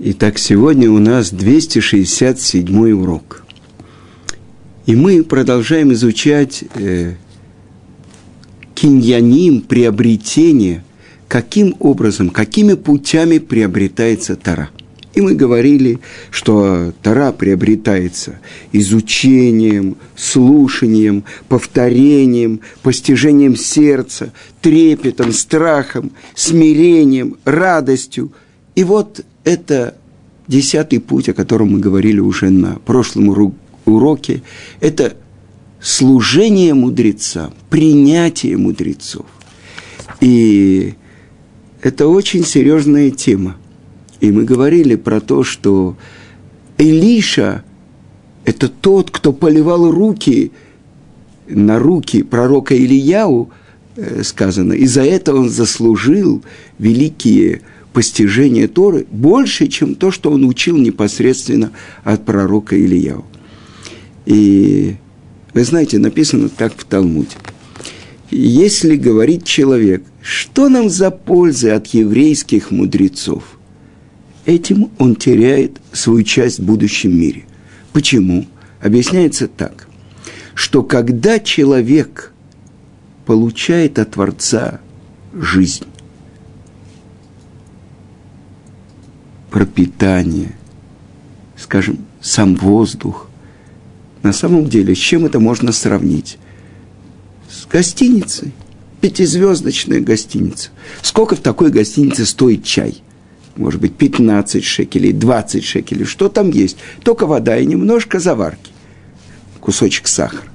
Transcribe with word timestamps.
Итак, 0.00 0.38
сегодня 0.38 0.88
у 0.92 1.00
нас 1.00 1.32
267 1.32 2.92
урок. 2.92 3.42
И 4.86 4.94
мы 4.94 5.24
продолжаем 5.24 5.92
изучать 5.92 6.62
э, 6.76 7.14
киньяним, 8.76 9.62
приобретение, 9.62 10.84
каким 11.26 11.74
образом, 11.80 12.30
какими 12.30 12.74
путями 12.74 13.38
приобретается 13.38 14.36
Тара. 14.36 14.70
И 15.14 15.20
мы 15.20 15.34
говорили, 15.34 15.98
что 16.30 16.92
Тара 17.02 17.32
приобретается 17.32 18.38
изучением, 18.70 19.96
слушанием, 20.14 21.24
повторением, 21.48 22.60
постижением 22.84 23.56
сердца, 23.56 24.32
трепетом, 24.60 25.32
страхом, 25.32 26.12
смирением, 26.36 27.36
радостью. 27.44 28.30
И 28.76 28.84
вот 28.84 29.24
это 29.48 29.94
десятый 30.46 31.00
путь, 31.00 31.28
о 31.30 31.34
котором 31.34 31.72
мы 31.72 31.80
говорили 31.80 32.20
уже 32.20 32.50
на 32.50 32.78
прошлом 32.84 33.54
уроке. 33.86 34.42
Это 34.80 35.16
служение 35.80 36.74
мудрецам, 36.74 37.54
принятие 37.70 38.58
мудрецов. 38.58 39.26
И 40.20 40.94
это 41.82 42.08
очень 42.08 42.44
серьезная 42.44 43.10
тема. 43.10 43.56
И 44.20 44.30
мы 44.30 44.44
говорили 44.44 44.96
про 44.96 45.20
то, 45.20 45.44
что 45.44 45.96
Илиша– 46.76 47.64
это 48.44 48.68
тот, 48.68 49.10
кто 49.10 49.32
поливал 49.32 49.90
руки 49.90 50.52
на 51.48 51.78
руки 51.78 52.22
пророка 52.22 52.76
Ильяу, 52.76 53.50
э, 53.96 54.22
сказано, 54.22 54.74
и 54.74 54.86
за 54.86 55.02
это 55.02 55.34
он 55.34 55.48
заслужил 55.48 56.42
великие 56.78 57.62
постижения 57.92 58.68
Торы 58.68 59.06
больше, 59.10 59.68
чем 59.68 59.94
то, 59.94 60.10
что 60.10 60.30
он 60.30 60.44
учил 60.44 60.76
непосредственно 60.76 61.72
от 62.04 62.24
пророка 62.24 62.76
Ильяу. 62.76 63.24
И 64.26 64.96
вы 65.54 65.64
знаете, 65.64 65.98
написано 65.98 66.48
так 66.48 66.74
в 66.76 66.84
Талмуде. 66.84 67.36
Если 68.30 68.96
говорит 68.96 69.44
человек, 69.44 70.04
что 70.20 70.68
нам 70.68 70.90
за 70.90 71.10
пользы 71.10 71.70
от 71.70 71.86
еврейских 71.88 72.70
мудрецов, 72.70 73.42
этим 74.44 74.90
он 74.98 75.16
теряет 75.16 75.78
свою 75.92 76.22
часть 76.22 76.58
в 76.58 76.64
будущем 76.64 77.18
мире. 77.18 77.44
Почему? 77.92 78.46
Объясняется 78.80 79.48
так, 79.48 79.88
что 80.54 80.82
когда 80.82 81.38
человек 81.38 82.32
получает 83.24 83.98
от 83.98 84.12
Творца 84.12 84.80
жизнь, 85.32 85.84
пропитание, 89.50 90.52
скажем, 91.56 91.98
сам 92.20 92.54
воздух. 92.56 93.28
На 94.22 94.32
самом 94.32 94.68
деле, 94.68 94.94
с 94.94 94.98
чем 94.98 95.24
это 95.24 95.40
можно 95.40 95.72
сравнить? 95.72 96.38
С 97.48 97.66
гостиницей. 97.66 98.52
Пятизвездочная 99.00 100.00
гостиница. 100.00 100.70
Сколько 101.02 101.36
в 101.36 101.40
такой 101.40 101.70
гостинице 101.70 102.26
стоит 102.26 102.64
чай? 102.64 103.00
Может 103.56 103.80
быть, 103.80 103.94
15 103.94 104.64
шекелей, 104.64 105.12
20 105.12 105.64
шекелей. 105.64 106.04
Что 106.04 106.28
там 106.28 106.50
есть? 106.50 106.78
Только 107.02 107.26
вода 107.26 107.56
и 107.56 107.66
немножко 107.66 108.18
заварки. 108.18 108.72
Кусочек 109.60 110.08
сахара. 110.08 110.48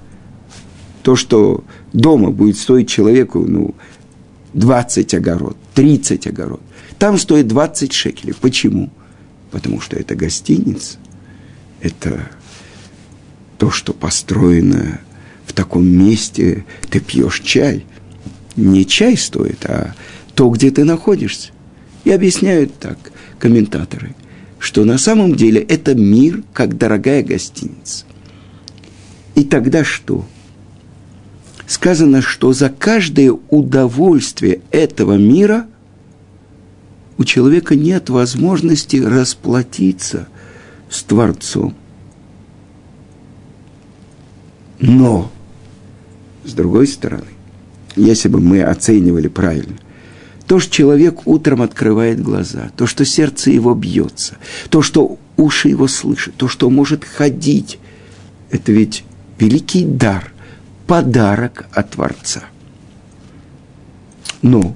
То, 1.04 1.16
что 1.16 1.64
дома 1.92 2.32
будет 2.32 2.58
стоить 2.58 2.90
человеку, 2.90 3.40
ну, 3.40 3.76
20 4.54 5.14
огород, 5.16 5.58
30 5.74 6.28
огород. 6.28 6.62
Там 7.00 7.18
стоит 7.18 7.48
20 7.48 7.92
шекелей. 7.92 8.34
Почему? 8.34 8.90
Потому 9.52 9.82
что 9.82 9.96
это 9.96 10.16
гостиница. 10.16 10.98
Это 11.82 12.30
то, 13.58 13.72
что 13.72 13.94
построено 13.94 15.00
в 15.46 15.54
таком 15.54 15.86
месте, 15.86 16.66
ты 16.90 17.00
пьешь 17.00 17.42
чай. 17.42 17.86
Не 18.56 18.86
чай 18.86 19.18
стоит, 19.18 19.66
а 19.66 19.96
то, 20.36 20.50
где 20.50 20.72
ты 20.72 20.84
находишься. 20.84 21.52
И 22.04 22.12
объясняют 22.12 22.78
так 22.80 22.98
комментаторы, 23.40 24.16
что 24.60 24.86
на 24.86 24.98
самом 24.98 25.36
деле 25.36 25.62
это 25.62 25.96
мир, 25.96 26.44
как 26.54 26.78
дорогая 26.78 27.24
гостиница. 27.24 28.06
И 29.36 29.44
тогда 29.44 29.84
что? 29.84 30.26
Сказано, 31.68 32.22
что 32.22 32.54
за 32.54 32.70
каждое 32.70 33.32
удовольствие 33.50 34.62
этого 34.72 35.18
мира– 35.18 35.68
у 37.18 37.24
человека 37.24 37.76
нет 37.76 38.10
возможности 38.10 38.98
расплатиться 38.98 40.28
с 40.90 41.04
Творцом. 41.04 41.76
Но, 44.80 45.32
с 46.44 46.54
другой 46.54 46.88
стороны, 46.88 47.24
если 47.96 48.28
бы 48.28 48.40
мы 48.40 48.64
оценивали 48.64 49.28
правильно, 49.28 49.78
то, 50.48 50.60
что 50.60 50.72
человек 50.72 51.26
утром 51.26 51.62
открывает 51.62 52.22
глаза, 52.22 52.72
то, 52.76 52.86
что 52.86 53.06
сердце 53.06 53.52
его 53.52 53.74
бьется, 53.74 54.38
то, 54.70 54.82
что 54.82 55.18
уши 55.38 55.70
его 55.70 55.88
слышат, 55.88 56.36
то, 56.36 56.50
что 56.50 56.70
может 56.70 57.06
ходить, 57.06 57.80
это 58.52 58.74
ведь 58.74 59.06
великий 59.40 59.86
дар, 59.86 60.33
подарок 60.88 61.66
от 61.72 61.92
Творца. 61.92 62.44
Но 64.42 64.76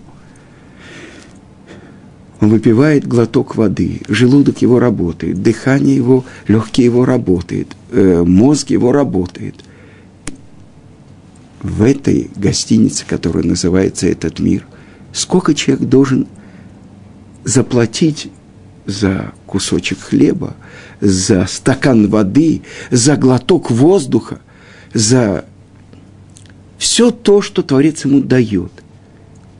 он 2.40 2.50
выпивает 2.50 3.08
глоток 3.08 3.56
воды, 3.56 4.02
желудок 4.08 4.62
его 4.62 4.80
работает, 4.80 5.42
дыхание 5.42 5.96
его, 5.96 6.24
легкие 6.48 6.86
его 6.86 7.04
работает, 7.04 7.76
э, 7.92 8.24
мозг 8.26 8.70
его 8.70 8.92
работает. 8.92 9.56
В 11.62 11.84
этой 11.84 12.30
гостинице, 12.36 13.06
которая 13.08 13.44
называется 13.44 14.08
«Этот 14.08 14.40
мир», 14.40 14.68
сколько 15.12 15.56
человек 15.56 15.90
должен 15.90 16.28
заплатить 17.44 18.30
за 18.86 19.34
кусочек 19.48 20.00
хлеба, 20.00 20.56
за 21.02 21.48
стакан 21.48 22.08
воды, 22.08 22.62
за 22.92 23.18
глоток 23.18 23.72
воздуха, 23.72 24.40
за 24.94 25.46
все 26.78 27.12
то, 27.12 27.42
что 27.42 27.64
Творец 27.64 28.06
ему 28.06 28.22
дает. 28.22 28.72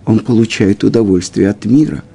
Он 0.06 0.20
получает 0.20 0.84
удовольствие 0.84 1.50
от 1.50 1.66
мира– 1.66 2.04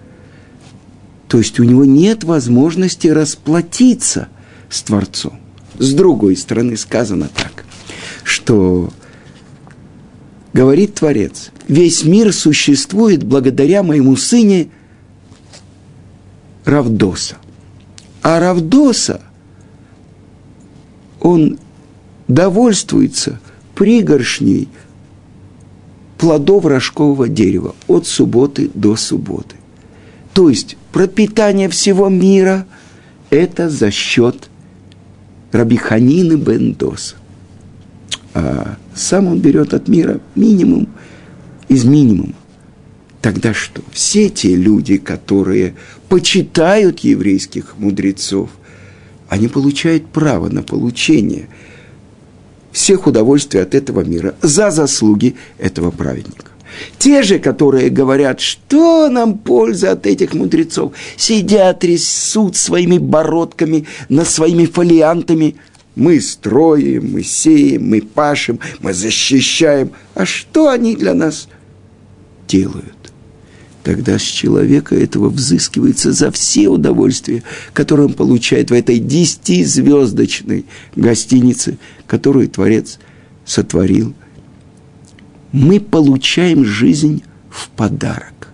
то 1.32 1.38
есть 1.38 1.58
у 1.58 1.62
него 1.62 1.86
нет 1.86 2.24
возможности 2.24 3.08
расплатиться 3.08 4.28
с 4.68 4.82
Творцом. 4.82 5.40
С 5.78 5.94
другой 5.94 6.36
стороны 6.36 6.76
сказано 6.76 7.30
так, 7.34 7.64
что 8.22 8.92
говорит 10.52 10.96
Творец, 10.96 11.50
весь 11.68 12.04
мир 12.04 12.34
существует 12.34 13.24
благодаря 13.24 13.82
моему 13.82 14.14
сыне 14.14 14.68
Равдоса. 16.66 17.36
А 18.20 18.38
Равдоса, 18.38 19.22
он 21.18 21.58
довольствуется 22.28 23.40
пригоршней 23.74 24.68
плодов 26.22 26.66
рожкового 26.66 27.28
дерева 27.28 27.74
от 27.88 28.06
субботы 28.06 28.70
до 28.74 28.94
субботы. 28.94 29.56
То 30.32 30.48
есть 30.50 30.76
пропитание 30.92 31.68
всего 31.68 32.08
мира– 32.08 32.64
это 33.30 33.68
за 33.68 33.90
счет 33.90 34.48
Рабиханины 35.50 36.34
Бендоса. 36.34 37.16
А 38.34 38.76
сам 38.94 39.26
он 39.26 39.40
берет 39.40 39.74
от 39.74 39.88
мира 39.88 40.20
минимум 40.36 40.86
из 41.66 41.84
минимума. 41.84 42.34
Тогда 43.20 43.52
что? 43.52 43.82
Все 43.90 44.28
те 44.28 44.54
люди, 44.54 44.98
которые 44.98 45.74
почитают 46.08 47.00
еврейских 47.00 47.74
мудрецов, 47.78 48.48
они 49.28 49.48
получают 49.48 50.06
право 50.06 50.48
на 50.48 50.62
получение 50.62 51.48
всех 52.72 53.06
удовольствий 53.06 53.60
от 53.60 53.74
этого 53.74 54.00
мира 54.00 54.34
за 54.42 54.70
заслуги 54.70 55.36
этого 55.58 55.90
праведника. 55.90 56.52
Те 56.98 57.22
же, 57.22 57.38
которые 57.38 57.90
говорят, 57.90 58.40
что 58.40 59.08
нам 59.08 59.38
польза 59.38 59.92
от 59.92 60.06
этих 60.06 60.34
мудрецов, 60.34 60.92
сидят, 61.16 61.80
трясут 61.80 62.56
своими 62.56 62.98
бородками 62.98 63.86
над 64.08 64.28
своими 64.28 64.64
фолиантами. 64.64 65.56
Мы 65.94 66.20
строим, 66.20 67.12
мы 67.12 67.22
сеем, 67.22 67.90
мы 67.90 68.00
пашем, 68.00 68.58
мы 68.80 68.94
защищаем. 68.94 69.90
А 70.14 70.24
что 70.24 70.70
они 70.70 70.96
для 70.96 71.12
нас 71.12 71.48
делают? 72.48 73.01
Тогда 73.82 74.18
с 74.18 74.22
человека 74.22 74.94
этого 74.94 75.28
взыскивается 75.28 76.12
за 76.12 76.30
все 76.30 76.68
удовольствия, 76.68 77.42
которые 77.72 78.06
он 78.06 78.14
получает 78.14 78.70
в 78.70 78.74
этой 78.74 78.98
десятизвездочной 78.98 80.66
гостинице, 80.94 81.78
которую 82.06 82.48
Творец 82.48 82.98
сотворил– 83.44 84.14
мы 85.52 85.80
получаем 85.80 86.64
жизнь 86.64 87.22
в 87.50 87.68
подарок. 87.70 88.48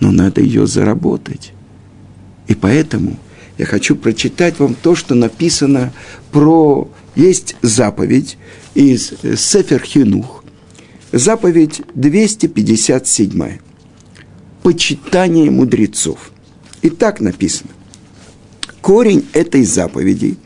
Но 0.00 0.12
надо 0.12 0.40
ее 0.40 0.66
заработать. 0.66 1.52
И 2.46 2.54
поэтому 2.54 3.18
я 3.58 3.66
хочу 3.66 3.96
прочитать 3.96 4.58
вам 4.58 4.74
то, 4.74 4.94
что 4.94 5.14
написано 5.14 5.92
про... 6.30 6.88
Есть 7.16 7.56
заповедь 7.62 8.36
из 8.74 9.14
Сефер 9.36 9.82
Хинух, 9.82 10.44
заповедь 11.12 11.80
257. 11.94 13.58
Почитание 14.66 15.48
мудрецов. 15.48 16.32
И 16.82 16.90
так 16.90 17.20
написано. 17.20 17.70
Корень 18.80 19.24
этой 19.32 19.62
заповеди, 19.62 20.38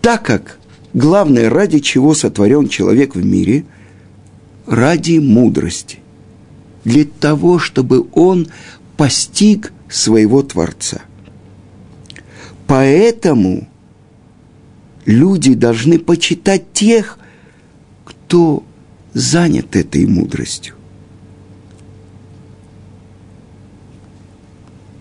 так 0.00 0.24
как 0.26 0.58
главное, 0.92 1.48
ради 1.48 1.78
чего 1.78 2.12
сотворен 2.12 2.66
человек 2.68 3.14
в 3.14 3.24
мире, 3.24 3.64
ради 4.66 5.18
мудрости, 5.18 6.00
для 6.82 7.04
того, 7.04 7.60
чтобы 7.60 8.08
он 8.14 8.48
постиг 8.96 9.72
своего 9.88 10.42
Творца. 10.42 11.02
Поэтому 12.66 13.68
люди 15.06 15.54
должны 15.54 16.00
почитать 16.00 16.72
тех, 16.72 17.16
кто 18.04 18.64
занят 19.14 19.76
этой 19.76 20.04
мудростью. 20.04 20.74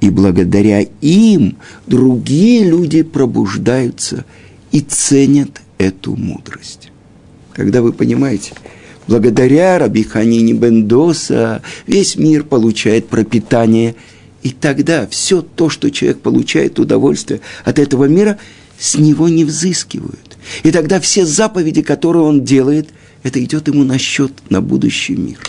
И 0.02 0.10
благодаря 0.10 0.82
им 1.02 1.58
другие 1.88 2.64
люди 2.66 3.04
пробуждаются 3.04 4.26
и 4.72 4.82
ценят 4.82 5.62
эту 5.78 6.16
мудрость. 6.16 6.92
Когда 7.54 7.82
вы 7.82 7.94
понимаете, 7.94 8.54
благодаря 9.08 9.80
Раби 9.80 10.04
Ханине 10.04 10.54
Бендоса 10.54 11.62
весь 11.88 12.18
мир 12.18 12.44
получает 12.44 13.08
пропитание, 13.08 13.96
и 14.44 14.50
тогда 14.50 15.08
все 15.08 15.42
то, 15.42 15.70
что 15.70 15.92
человек 15.92 16.20
получает 16.20 16.80
удовольствие 16.80 17.42
от 17.64 17.78
этого 17.80 18.06
мира, 18.06 18.38
с 18.80 18.96
него 18.96 19.30
не 19.30 19.46
взыскивают. 19.46 20.38
И 20.64 20.72
тогда 20.72 21.00
все 21.00 21.26
заповеди, 21.26 21.82
которые 21.82 22.24
он 22.24 22.44
делает– 22.44 22.90
это 23.24 23.44
идет 23.44 23.68
ему 23.68 23.84
на 23.84 23.98
счет 23.98 24.32
на 24.50 24.62
будущий 24.62 25.16
мир. 25.16 25.40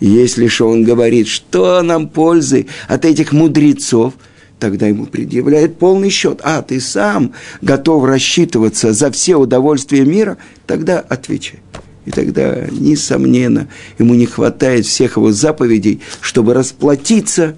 Если 0.00 0.46
же 0.46 0.64
он 0.64 0.84
говорит, 0.84 1.26
что 1.26 1.82
нам 1.82 2.08
пользы 2.08 2.66
от 2.88 3.04
этих 3.04 3.32
мудрецов, 3.32 4.14
тогда 4.58 4.86
ему 4.86 5.06
предъявляет 5.06 5.78
полный 5.78 6.10
счет. 6.10 6.40
А, 6.42 6.62
ты 6.62 6.80
сам 6.80 7.32
готов 7.62 8.04
рассчитываться 8.04 8.92
за 8.92 9.10
все 9.10 9.36
удовольствия 9.36 10.04
мира, 10.04 10.38
тогда 10.66 11.00
отвечай. 11.00 11.60
И 12.04 12.10
тогда, 12.10 12.66
несомненно, 12.70 13.68
ему 13.98 14.14
не 14.14 14.26
хватает 14.26 14.86
всех 14.86 15.16
его 15.16 15.32
заповедей, 15.32 16.00
чтобы 16.20 16.54
расплатиться 16.54 17.56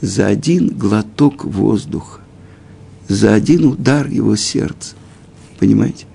за 0.00 0.26
один 0.26 0.68
глоток 0.68 1.44
воздуха, 1.44 2.20
за 3.06 3.32
один 3.32 3.66
удар 3.66 4.08
его 4.08 4.34
сердца. 4.34 4.96
Понимаете? 5.60 6.06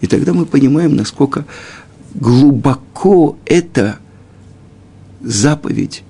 И 0.00 0.06
тогда 0.06 0.32
мы 0.32 0.46
понимаем, 0.46 0.94
насколько 0.94 1.44
глубоко 2.14 3.36
это 3.44 3.98
заповедь, 5.20 6.02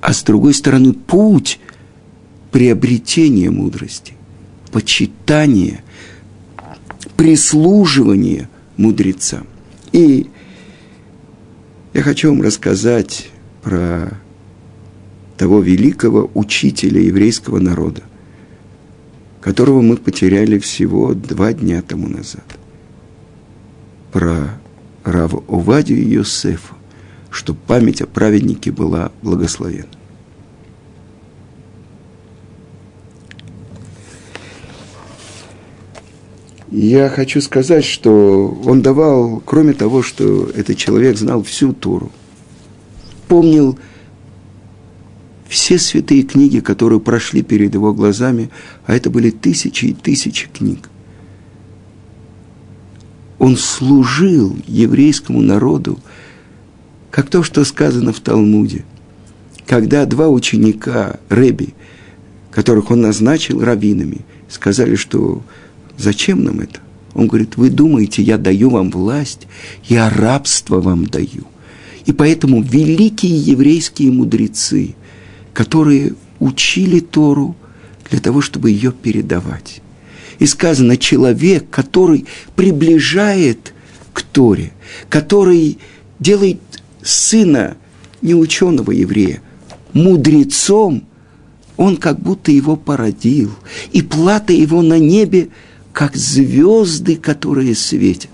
а 0.00 0.12
с 0.12 0.22
другой 0.22 0.54
стороны 0.54 0.92
путь 0.92 1.60
приобретения 2.50 3.50
мудрости, 3.50 4.14
почитания, 4.70 5.82
прислуживания 7.16 8.48
мудрецам. 8.76 9.46
И 9.92 10.28
я 11.92 12.02
хочу 12.02 12.30
вам 12.30 12.42
рассказать 12.42 13.28
про 13.62 14.18
того 15.36 15.60
великого 15.60 16.30
учителя 16.34 17.00
еврейского 17.00 17.58
народа, 17.58 18.02
которого 19.40 19.80
мы 19.80 19.96
потеряли 19.96 20.58
всего 20.58 21.14
два 21.14 21.52
дня 21.52 21.82
тому 21.82 22.08
назад. 22.08 22.44
Про 24.12 24.60
Рава 25.02 25.42
Овадию 25.48 26.00
и 26.00 26.08
Йосефа, 26.14 26.74
чтобы 27.34 27.58
память 27.66 28.00
о 28.00 28.06
праведнике 28.06 28.70
была 28.70 29.10
благословена. 29.22 29.88
Я 36.70 37.08
хочу 37.08 37.40
сказать, 37.40 37.84
что 37.84 38.56
он 38.64 38.82
давал, 38.82 39.42
кроме 39.44 39.74
того, 39.74 40.02
что 40.02 40.48
этот 40.54 40.76
человек 40.76 41.16
знал 41.16 41.42
всю 41.42 41.72
Туру, 41.72 42.12
помнил 43.28 43.78
все 45.48 45.78
святые 45.78 46.22
книги, 46.22 46.60
которые 46.60 47.00
прошли 47.00 47.42
перед 47.42 47.74
его 47.74 47.92
глазами, 47.92 48.50
а 48.86 48.94
это 48.94 49.10
были 49.10 49.30
тысячи 49.30 49.86
и 49.86 49.92
тысячи 49.92 50.48
книг. 50.48 50.88
Он 53.40 53.56
служил 53.56 54.56
еврейскому 54.66 55.42
народу, 55.42 55.98
как 57.14 57.30
то, 57.30 57.44
что 57.44 57.64
сказано 57.64 58.12
в 58.12 58.18
Талмуде. 58.18 58.84
Когда 59.66 60.04
два 60.04 60.28
ученика 60.28 61.20
Реби, 61.30 61.74
которых 62.50 62.90
он 62.90 63.02
назначил 63.02 63.62
раввинами, 63.62 64.22
сказали, 64.48 64.96
что 64.96 65.40
зачем 65.96 66.42
нам 66.42 66.58
это? 66.58 66.80
Он 67.14 67.28
говорит, 67.28 67.56
вы 67.56 67.70
думаете, 67.70 68.20
я 68.20 68.36
даю 68.36 68.70
вам 68.70 68.90
власть, 68.90 69.46
я 69.84 70.10
рабство 70.10 70.80
вам 70.80 71.06
даю. 71.06 71.44
И 72.04 72.12
поэтому 72.12 72.62
великие 72.62 73.38
еврейские 73.38 74.10
мудрецы– 74.10 74.96
которые 75.54 76.14
учили 76.40 77.00
Тору 77.00 77.56
для 78.10 78.20
того, 78.20 78.42
чтобы 78.42 78.70
ее 78.70 78.92
передавать. 78.92 79.80
И 80.40 80.46
сказано, 80.46 80.96
человек, 80.96 81.70
который 81.70 82.26
приближает 82.56 83.72
к 84.12 84.22
Торе, 84.22 84.72
который 85.08 85.78
делает 86.18 86.58
сына 87.04 87.76
неученого 88.22 88.90
еврея 88.90 89.40
мудрецом, 89.92 91.06
он 91.76 91.96
как 91.96 92.20
будто 92.20 92.50
его 92.50 92.76
породил. 92.76 93.50
И 93.92 94.02
плата 94.02 94.52
его 94.52 94.82
на 94.82 94.98
небе, 94.98 95.48
как 95.92 96.16
звезды, 96.16 97.16
которые 97.16 97.74
светят. 97.74 98.30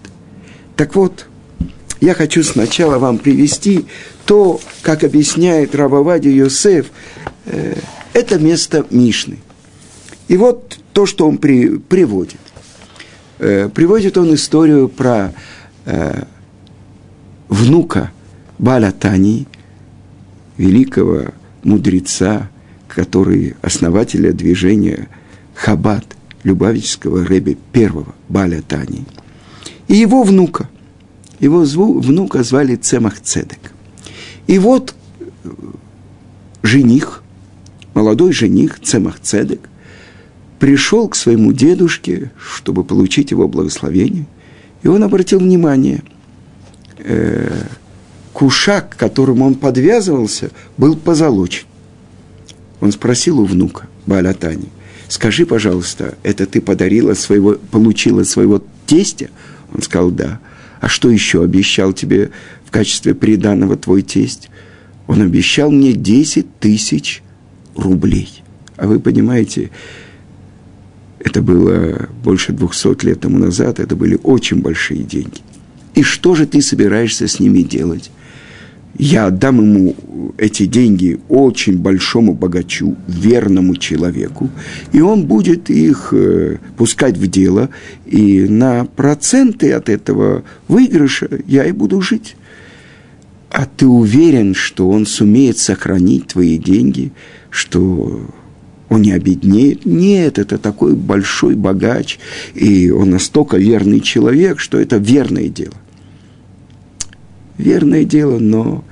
Так 0.77 0.95
вот, 0.95 1.27
я 2.01 2.15
хочу 2.15 2.43
сначала 2.43 2.99
вам 2.99 3.19
привести 3.19 3.87
то, 4.25 4.61
как 4.83 5.05
объясняет 5.05 5.75
Рабавади 5.75 6.29
Йосеф, 6.29 6.87
э, 7.45 7.77
это 8.15 8.39
место 8.39 8.87
Мишны. 8.91 9.39
И 10.29 10.37
вот 10.37 10.79
то, 10.93 11.05
что 11.05 11.29
он 11.29 11.39
при, 11.39 11.77
приводит. 11.77 12.41
Э, 13.39 13.69
приводит 13.69 14.17
он 14.17 14.35
историю 14.35 14.89
про 14.89 15.35
э, 15.85 16.25
внука 17.49 18.11
Баля 18.61 18.93
Тани, 18.93 19.47
великого 20.57 21.33
мудреца, 21.63 22.51
который 22.89 23.57
основателя 23.63 24.33
движения 24.33 25.09
Хабад, 25.55 26.05
Любавического 26.43 27.25
рэби 27.27 27.59
первого 27.73 28.15
Баля 28.29 28.63
Тани, 28.63 29.05
и 29.89 29.97
его 29.97 30.23
внука. 30.23 30.69
Его 31.39 31.63
внука 31.65 32.43
звали 32.43 32.77
Цемах 32.77 33.21
Цедек– 33.21 33.73
и 34.51 34.59
вот 34.59 34.97
жених, 36.65 37.23
молодой 37.95 38.33
жених 38.33 38.81
Цемах 38.81 39.21
Цедек, 39.21 39.61
пришел 40.59 41.09
к 41.09 41.15
своему 41.15 41.53
дедушке, 41.53 42.33
чтобы 42.37 42.83
получить 42.83 43.31
его 43.31 43.47
благословение, 43.47 44.27
и 44.83 44.89
он 44.89 45.05
обратил 45.05 45.39
внимание, 45.39 46.03
кушак, 48.41 48.97
которым 48.97 49.43
он 49.43 49.55
подвязывался, 49.55 50.51
был 50.79 50.97
позолочен. 50.97 51.67
Он 52.81 52.91
спросил 52.91 53.39
у 53.39 53.45
внука 53.45 53.87
Балятани, 54.07 54.71
скажи, 55.09 55.45
пожалуйста, 55.45 56.15
это 56.23 56.47
ты 56.47 56.63
подарила 56.63 57.13
своего, 57.13 57.57
получила 57.71 58.23
своего 58.25 58.65
тестя? 58.87 59.29
Он 59.75 59.83
сказал, 59.83 60.11
да. 60.11 60.41
А 60.81 60.89
что 60.89 61.11
еще 61.11 61.45
обещал 61.45 61.93
тебе 61.93 62.31
в 62.65 62.71
качестве 62.71 63.15
приданного 63.15 63.77
твой 63.77 64.01
тесть, 64.01 64.49
он 65.07 65.21
обещал 65.21 65.71
мне 65.71 65.93
10 65.93 66.61
тысяч 66.61 67.23
рублей. 67.75 68.43
А 68.79 68.87
вы 68.87 69.01
понимаете, 69.01 69.71
это 71.19 71.43
было 71.43 72.09
больше 72.25 72.55
200 72.55 73.05
лет 73.05 73.21
тому 73.21 73.37
назад, 73.37 73.81
это 73.81 73.97
были 73.97 74.19
очень 74.23 74.63
большие 74.63 75.03
деньги. 75.03 75.43
И 75.95 76.03
что 76.03 76.35
же 76.35 76.47
ты 76.47 76.63
собираешься 76.63 77.29
с 77.29 77.39
ними 77.39 77.61
делать? 77.61 78.11
Я 79.03 79.29
отдам 79.29 79.61
ему 79.63 79.97
эти 80.37 80.67
деньги 80.67 81.19
очень 81.31 81.79
большому 81.79 82.35
богачу, 82.35 82.97
верному 83.09 83.77
человеку, 83.77 84.51
и 84.93 85.01
он 85.01 85.25
будет 85.25 85.71
их 85.71 86.13
э, 86.13 86.59
пускать 86.77 87.17
в 87.17 87.27
дело, 87.27 87.71
и 88.05 88.43
на 88.43 88.85
проценты 88.85 89.73
от 89.73 89.89
этого 89.89 90.45
выигрыша 90.69 91.31
я 91.47 91.65
и 91.65 91.73
буду 91.73 92.03
жить 92.03 92.37
а 93.49 93.65
ты 93.65 93.87
уверен, 93.87 94.55
что 94.55 94.91
он 94.91 95.07
сумеет 95.07 95.57
сохранить 95.57 96.29
твои 96.29 96.59
деньги, 96.59 97.11
что 97.49 98.29
он 98.91 99.03
не 99.03 99.13
обеднеет. 99.13 99.87
Нет, 99.87 100.39
это 100.39 100.59
такой 100.59 100.95
большой 100.95 101.55
богач, 101.55 102.19
и 102.55 102.91
он 102.91 103.11
настолько 103.11 103.57
верный 103.57 104.01
человек, 104.01 104.61
что 104.61 104.79
это 104.79 104.99
верное 104.99 105.49
дело. 105.49 105.75
Верное 107.59 108.05
дело, 108.05 108.39
но 108.39 108.85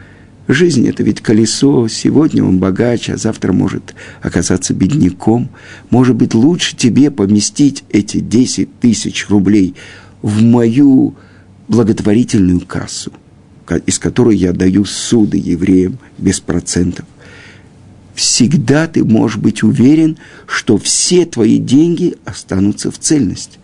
жизнь– 0.48 0.88
это 0.88 1.02
ведь 1.02 1.20
колесо. 1.20 1.86
Сегодня 1.88 2.42
он 2.42 2.58
богач, 2.58 3.10
а 3.10 3.16
завтра 3.16 3.52
может 3.52 3.94
оказаться 4.22 4.74
бедняком. 4.74 5.50
Может 5.90 6.16
быть, 6.16 6.34
лучше 6.34 6.76
тебе 6.76 7.10
поместить 7.10 7.84
эти 7.90 8.18
10 8.18 8.80
тысяч 8.80 9.28
рублей 9.28 9.74
в 10.22 10.42
мою 10.42 11.14
благотворительную 11.68 12.60
кассу, 12.60 13.12
из 13.86 13.98
которой 13.98 14.36
я 14.36 14.52
даю 14.52 14.84
суды 14.84 15.38
евреям 15.38 15.98
без 16.16 16.40
процентов 16.40 17.04
всегда 18.18 18.88
ты 18.88 19.04
можешь 19.04 19.36
быть 19.36 19.62
уверен, 19.62 20.18
что 20.48 20.76
все 20.76 21.24
твои 21.24 21.58
деньги 21.58 22.16
останутся 22.24 22.90
в 22.90 22.98
цельности. 22.98 23.58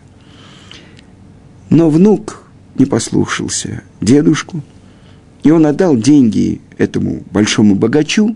Но 1.69 1.89
внук 1.89 2.43
не 2.75 2.85
послушался 2.85 3.83
дедушку, 3.99 4.63
и 5.45 5.51
он 5.51 5.67
отдал 5.67 5.95
деньги 5.95 6.59
этому 6.79 7.21
большому 7.31 7.75
богачу, 7.75 8.35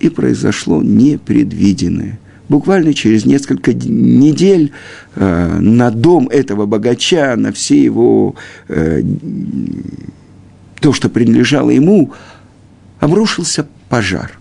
и 0.00 0.08
произошло 0.08 0.82
непредвиденное. 0.82 2.18
Буквально 2.48 2.94
через 2.94 3.26
несколько 3.26 3.74
недель 3.74 4.72
э, 5.14 5.58
на 5.60 5.90
дом 5.90 6.26
этого 6.28 6.64
богача, 6.64 7.36
на 7.36 7.52
все 7.52 7.84
его, 7.84 8.34
э, 8.68 9.02
то, 10.80 10.94
что 10.94 11.10
принадлежало 11.10 11.68
ему, 11.68 12.12
обрушился 12.98 13.68
пожар. 13.90 14.40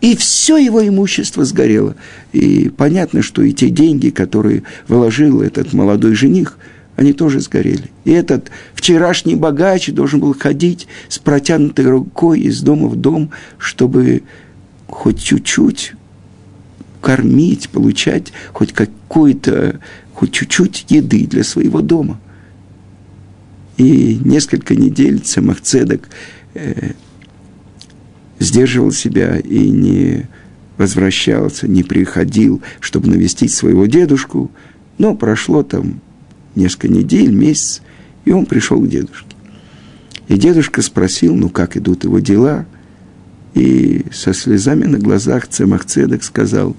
И 0.00 0.14
все 0.14 0.56
его 0.56 0.86
имущество 0.86 1.44
сгорело. 1.44 1.96
И 2.32 2.70
понятно, 2.76 3.22
что 3.22 3.42
и 3.42 3.52
те 3.52 3.70
деньги, 3.70 4.10
которые 4.10 4.62
вложил 4.86 5.42
этот 5.42 5.72
молодой 5.72 6.14
жених, 6.14 6.56
они 6.98 7.12
тоже 7.12 7.38
сгорели. 7.38 7.92
И 8.04 8.10
этот 8.10 8.50
вчерашний 8.74 9.36
богач 9.36 9.88
должен 9.88 10.18
был 10.18 10.34
ходить 10.34 10.88
с 11.08 11.20
протянутой 11.20 11.86
рукой 11.86 12.40
из 12.40 12.60
дома 12.60 12.88
в 12.88 12.96
дом, 12.96 13.30
чтобы 13.56 14.24
хоть 14.88 15.22
чуть-чуть 15.22 15.92
кормить, 17.00 17.68
получать 17.68 18.32
хоть 18.52 18.72
какую-то, 18.72 19.78
хоть 20.12 20.32
чуть-чуть 20.32 20.86
еды 20.88 21.24
для 21.28 21.44
своего 21.44 21.82
дома. 21.82 22.20
И 23.76 24.20
несколько 24.24 24.74
недель 24.74 25.20
Цемахцедок 25.20 26.08
э, 26.54 26.94
сдерживал 28.40 28.90
себя 28.90 29.38
и 29.38 29.70
не 29.70 30.28
возвращался, 30.76 31.68
не 31.68 31.84
приходил, 31.84 32.60
чтобы 32.80 33.08
навестить 33.08 33.54
своего 33.54 33.86
дедушку, 33.86 34.50
но 34.98 35.14
прошло 35.14 35.62
там 35.62 36.00
несколько 36.58 36.88
недель, 36.88 37.32
месяц, 37.32 37.82
и 38.24 38.32
он 38.32 38.44
пришел 38.44 38.80
к 38.80 38.88
дедушке. 38.88 39.36
И 40.28 40.36
дедушка 40.36 40.82
спросил, 40.82 41.34
ну 41.34 41.48
как 41.48 41.76
идут 41.76 42.04
его 42.04 42.18
дела, 42.18 42.66
и 43.54 44.04
со 44.12 44.34
слезами 44.34 44.84
на 44.84 44.98
глазах 44.98 45.48
Цемахцедок 45.48 46.22
сказал, 46.22 46.76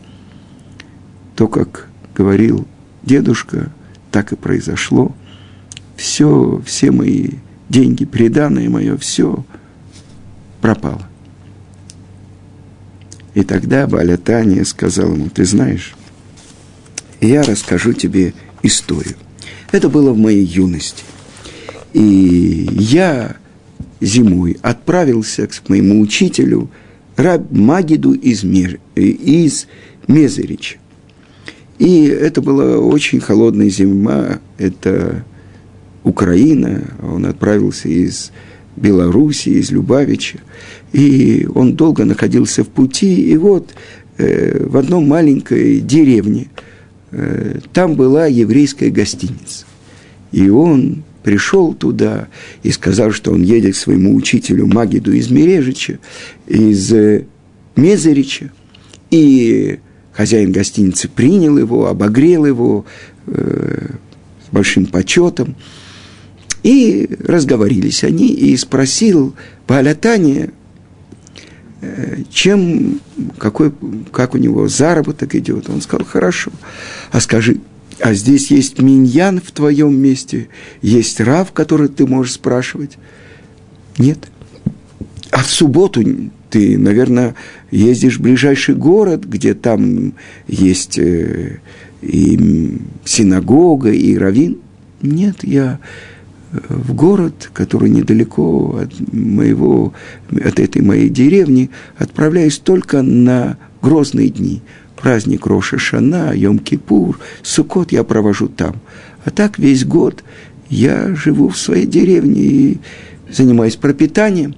то, 1.35 1.47
как 1.47 1.87
говорил 2.15 2.67
дедушка, 3.01 3.71
так 4.11 4.33
и 4.33 4.35
произошло. 4.35 5.15
Все, 5.95 6.61
все 6.65 6.91
мои 6.91 7.31
деньги, 7.69 8.05
преданное 8.05 8.69
мое, 8.69 8.97
все 8.97 9.43
пропало. 10.61 11.07
И 13.33 13.43
тогда 13.43 13.87
Балятания 13.87 14.63
сказал 14.65 15.13
ему, 15.13 15.29
ты 15.29 15.45
знаешь, 15.45 15.95
я 17.21 17.43
расскажу 17.43 17.93
тебе 17.93 18.33
историю. 18.63 19.15
Это 19.71 19.89
было 19.89 20.11
в 20.11 20.17
моей 20.17 20.43
юности. 20.43 21.03
И 21.93 22.67
я 22.71 23.35
зимой 24.01 24.57
отправился 24.61 25.47
к 25.47 25.69
моему 25.69 25.99
учителю 25.99 26.69
Раб 27.15 27.51
Магиду 27.51 28.13
из, 28.13 28.43
Мер, 28.43 28.79
из 28.95 29.67
Мезерича. 30.07 30.77
И 31.77 32.05
это 32.05 32.41
была 32.41 32.77
очень 32.77 33.19
холодная 33.19 33.69
зима, 33.69 34.39
это 34.57 35.23
Украина, 36.03 36.83
он 37.01 37.25
отправился 37.25 37.87
из 37.87 38.31
Белоруссии, 38.75 39.53
из 39.53 39.71
Любавича. 39.71 40.39
И 40.93 41.47
он 41.53 41.75
долго 41.75 42.05
находился 42.05 42.63
в 42.63 42.67
пути, 42.67 43.31
и 43.31 43.37
вот 43.37 43.69
э, 44.17 44.65
в 44.65 44.77
одной 44.77 45.03
маленькой 45.03 45.79
деревне 45.79 46.47
там 47.73 47.95
была 47.95 48.27
еврейская 48.27 48.89
гостиница. 48.89 49.65
И 50.31 50.49
он 50.49 51.03
пришел 51.23 51.73
туда 51.73 52.27
и 52.63 52.71
сказал, 52.71 53.11
что 53.11 53.31
он 53.31 53.41
едет 53.41 53.73
к 53.73 53.77
своему 53.77 54.15
учителю 54.15 54.67
Магиду 54.67 55.11
из 55.11 55.29
Мережича, 55.29 55.99
из 56.47 56.91
э, 56.93 57.25
Мезерича. 57.75 58.51
И 59.11 59.79
хозяин 60.13 60.51
гостиницы 60.51 61.07
принял 61.09 61.57
его, 61.57 61.87
обогрел 61.87 62.45
его 62.45 62.85
э, 63.27 63.87
с 64.47 64.53
большим 64.53 64.85
почетом. 64.85 65.55
И 66.61 67.09
разговорились 67.25 68.03
они, 68.03 68.27
и 68.27 68.55
спросил 68.57 69.33
Палятания, 69.65 70.47
Э, 70.47 70.58
чем, 72.31 72.99
какой, 73.37 73.71
как 74.11 74.35
у 74.35 74.37
него 74.37 74.67
заработок 74.67 75.35
идет. 75.35 75.69
Он 75.69 75.81
сказал, 75.81 76.05
хорошо. 76.05 76.51
А 77.11 77.19
скажи, 77.21 77.59
а 77.99 78.13
здесь 78.13 78.51
есть 78.51 78.81
миньян 78.81 79.41
в 79.41 79.51
твоем 79.51 79.97
месте, 79.97 80.49
есть 80.81 81.19
рав, 81.19 81.51
который 81.51 81.89
ты 81.89 82.05
можешь 82.05 82.33
спрашивать? 82.33 82.97
Нет. 83.97 84.27
А 85.31 85.43
в 85.43 85.49
субботу 85.49 86.03
ты, 86.49 86.77
наверное, 86.77 87.35
ездишь 87.71 88.17
в 88.17 88.21
ближайший 88.21 88.75
город, 88.75 89.25
где 89.25 89.53
там 89.53 90.13
есть 90.47 90.97
э, 90.97 91.59
и 92.01 92.79
синагога, 93.05 93.91
и 93.91 94.17
равин? 94.17 94.57
Нет, 95.01 95.43
я 95.43 95.79
в 96.51 96.93
город, 96.93 97.49
который 97.53 97.89
недалеко 97.89 98.79
от 98.81 99.13
моего, 99.13 99.93
от 100.31 100.59
этой 100.59 100.81
моей 100.81 101.09
деревни, 101.09 101.69
отправляюсь 101.97 102.57
только 102.59 103.01
на 103.01 103.57
грозные 103.81 104.29
дни. 104.29 104.61
Праздник 104.95 105.45
Роша 105.45 105.77
Шана, 105.77 106.33
Йом-Кипур, 106.33 107.17
Сукот 107.41 107.91
я 107.91 108.03
провожу 108.03 108.47
там. 108.47 108.75
А 109.23 109.31
так 109.31 109.59
весь 109.59 109.85
год 109.85 110.23
я 110.69 111.15
живу 111.15 111.49
в 111.49 111.57
своей 111.57 111.85
деревне 111.85 112.41
и 112.41 112.77
занимаюсь 113.31 113.75
пропитанием 113.75 114.55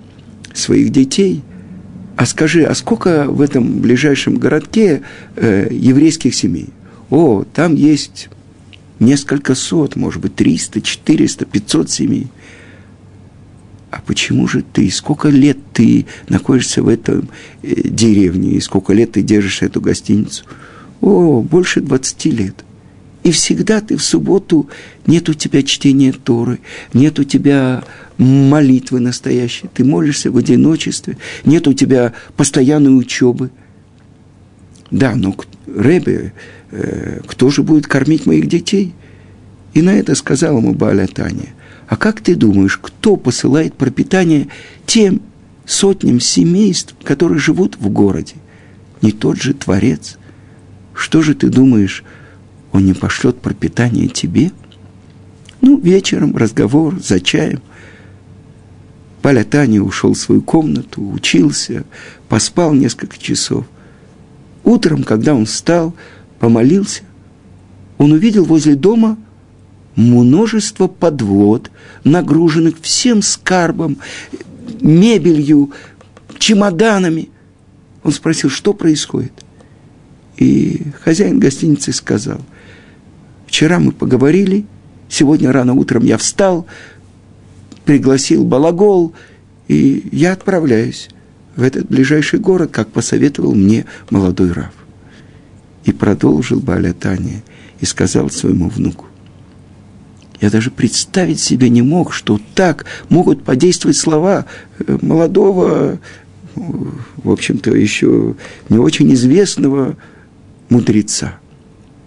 своих 0.53 0.91
детей. 0.91 1.43
А 2.15 2.25
скажи, 2.25 2.63
а 2.63 2.73
сколько 2.75 3.25
в 3.25 3.41
этом 3.41 3.79
ближайшем 3.79 4.37
городке 4.37 5.01
э, 5.35 5.67
еврейских 5.71 6.35
семей? 6.35 6.69
О, 7.09 7.43
там 7.53 7.75
есть 7.75 8.29
несколько 9.01 9.55
сот, 9.55 9.97
может 9.97 10.21
быть, 10.21 10.35
300, 10.35 10.81
400, 10.81 11.45
500 11.45 11.89
семей. 11.89 12.27
А 13.89 14.01
почему 14.05 14.47
же 14.47 14.63
ты, 14.63 14.89
сколько 14.89 15.27
лет 15.27 15.57
ты 15.73 16.05
находишься 16.29 16.81
в 16.81 16.87
этом 16.87 17.27
э, 17.61 17.89
деревне, 17.89 18.51
и 18.51 18.61
сколько 18.61 18.93
лет 18.93 19.13
ты 19.13 19.21
держишь 19.21 19.63
эту 19.63 19.81
гостиницу? 19.81 20.45
О, 21.01 21.41
больше 21.41 21.81
20 21.81 22.25
лет. 22.27 22.63
И 23.23 23.31
всегда 23.31 23.81
ты 23.81 23.97
в 23.97 24.03
субботу, 24.03 24.69
нет 25.05 25.27
у 25.29 25.33
тебя 25.33 25.61
чтения 25.61 26.13
Торы, 26.13 26.59
нет 26.93 27.19
у 27.19 27.23
тебя 27.23 27.83
молитвы 28.17 28.99
настоящей, 28.99 29.67
ты 29.73 29.83
молишься 29.83 30.31
в 30.31 30.37
одиночестве, 30.37 31.17
нет 31.43 31.67
у 31.67 31.73
тебя 31.73 32.13
постоянной 32.35 32.97
учебы. 32.97 33.51
Да, 34.89 35.15
но 35.15 35.35
Ребе, 35.67 36.33
кто 37.27 37.49
же 37.49 37.63
будет 37.63 37.87
кормить 37.87 38.25
моих 38.25 38.47
детей? 38.47 38.93
И 39.73 39.81
на 39.81 39.91
это 39.91 40.15
сказал 40.15 40.57
ему 40.57 40.73
Баля 40.73 41.07
Таня, 41.07 41.49
а 41.87 41.97
как 41.97 42.21
ты 42.21 42.35
думаешь, 42.35 42.77
кто 42.77 43.17
посылает 43.17 43.73
пропитание 43.73 44.47
тем 44.85 45.21
сотням 45.65 46.19
семейств, 46.19 46.95
которые 47.03 47.39
живут 47.39 47.77
в 47.77 47.89
городе? 47.89 48.35
Не 49.01 49.11
тот 49.11 49.41
же 49.41 49.53
Творец? 49.53 50.17
Что 50.93 51.21
же 51.21 51.33
ты 51.33 51.49
думаешь, 51.49 52.03
он 52.71 52.85
не 52.85 52.93
пошлет 52.93 53.39
пропитание 53.39 54.07
тебе? 54.07 54.51
Ну, 55.61 55.79
вечером 55.79 56.35
разговор 56.35 56.99
за 57.01 57.19
чаем. 57.19 57.61
Паля 59.21 59.43
Таня 59.43 59.81
ушел 59.81 60.13
в 60.13 60.17
свою 60.17 60.41
комнату, 60.41 61.07
учился, 61.07 61.83
поспал 62.27 62.73
несколько 62.73 63.17
часов. 63.17 63.65
Утром, 64.63 65.03
когда 65.03 65.35
он 65.35 65.45
встал, 65.45 65.93
помолился, 66.41 67.03
он 67.99 68.13
увидел 68.13 68.43
возле 68.45 68.73
дома 68.75 69.15
множество 69.95 70.87
подвод, 70.87 71.69
нагруженных 72.03 72.81
всем 72.81 73.21
скарбом, 73.21 73.99
мебелью, 74.81 75.71
чемоданами. 76.39 77.29
Он 78.03 78.11
спросил, 78.11 78.49
что 78.49 78.73
происходит. 78.73 79.33
И 80.37 80.81
хозяин 81.03 81.39
гостиницы 81.39 81.93
сказал, 81.93 82.41
вчера 83.45 83.77
мы 83.77 83.91
поговорили, 83.91 84.65
сегодня 85.09 85.51
рано 85.51 85.75
утром 85.75 86.03
я 86.03 86.17
встал, 86.17 86.65
пригласил 87.85 88.45
балагол, 88.45 89.13
и 89.67 90.09
я 90.11 90.33
отправляюсь 90.33 91.09
в 91.55 91.61
этот 91.61 91.87
ближайший 91.87 92.39
город, 92.39 92.71
как 92.71 92.87
посоветовал 92.87 93.53
мне 93.53 93.85
молодой 94.09 94.53
Рав. 94.53 94.80
И 95.85 95.91
продолжил 95.91 96.59
Балятания 96.59 97.43
и 97.79 97.85
сказал 97.85 98.29
своему 98.29 98.69
внуку, 98.69 99.05
я 100.41 100.49
даже 100.49 100.71
представить 100.71 101.39
себе 101.39 101.69
не 101.69 101.83
мог, 101.83 102.13
что 102.13 102.39
так 102.55 102.85
могут 103.09 103.43
подействовать 103.43 103.95
слова 103.95 104.45
э, 104.79 104.97
молодого, 105.01 105.99
в 106.55 107.31
общем-то, 107.31 107.75
еще 107.75 108.35
не 108.69 108.79
очень 108.79 109.13
известного 109.13 109.95
мудреца. 110.69 111.37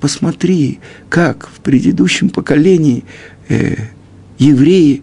Посмотри, 0.01 0.81
как 1.09 1.49
в 1.49 1.61
предыдущем 1.61 2.29
поколении 2.29 3.05
э, 3.49 3.77
евреи 4.39 5.03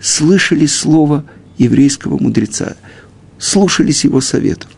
слышали 0.00 0.64
слово 0.64 1.24
еврейского 1.58 2.18
мудреца, 2.18 2.76
слушались 3.38 4.04
его 4.04 4.22
советов. 4.22 4.70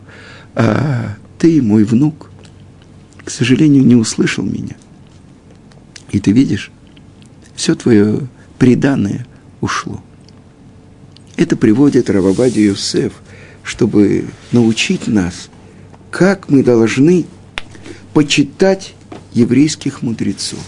А 0.55 1.15
ты, 1.39 1.61
мой 1.61 1.85
внук, 1.85 2.29
к 3.25 3.29
сожалению, 3.29 3.85
не 3.85 3.95
услышал 3.95 4.43
меня. 4.43 4.75
И 6.11 6.19
ты 6.19 6.31
видишь, 6.31 6.71
все 7.55 7.75
твое 7.75 8.27
преданное 8.59 9.25
ушло. 9.61 10.03
Это 11.35 11.55
приводит 11.55 12.09
Равабади 12.09 12.59
Юсеф, 12.59 13.13
чтобы 13.63 14.25
научить 14.51 15.07
нас, 15.07 15.49
как 16.11 16.49
мы 16.49 16.63
должны 16.63 17.25
почитать 18.13 18.93
еврейских 19.33 20.01
мудрецов. 20.01 20.59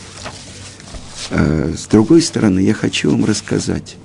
А 1.29 1.73
с 1.75 1.85
другой 1.87 2.21
стороны, 2.21 2.59
я 2.59 2.73
хочу 2.73 3.11
вам 3.11 3.25
рассказать. 3.25 3.97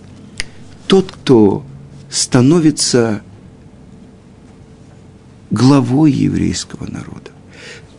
Тот, 0.87 1.13
кто 1.13 1.65
становится 2.11 3.23
главой 5.51 6.13
еврейского 6.13 6.91
народа, 6.91 7.31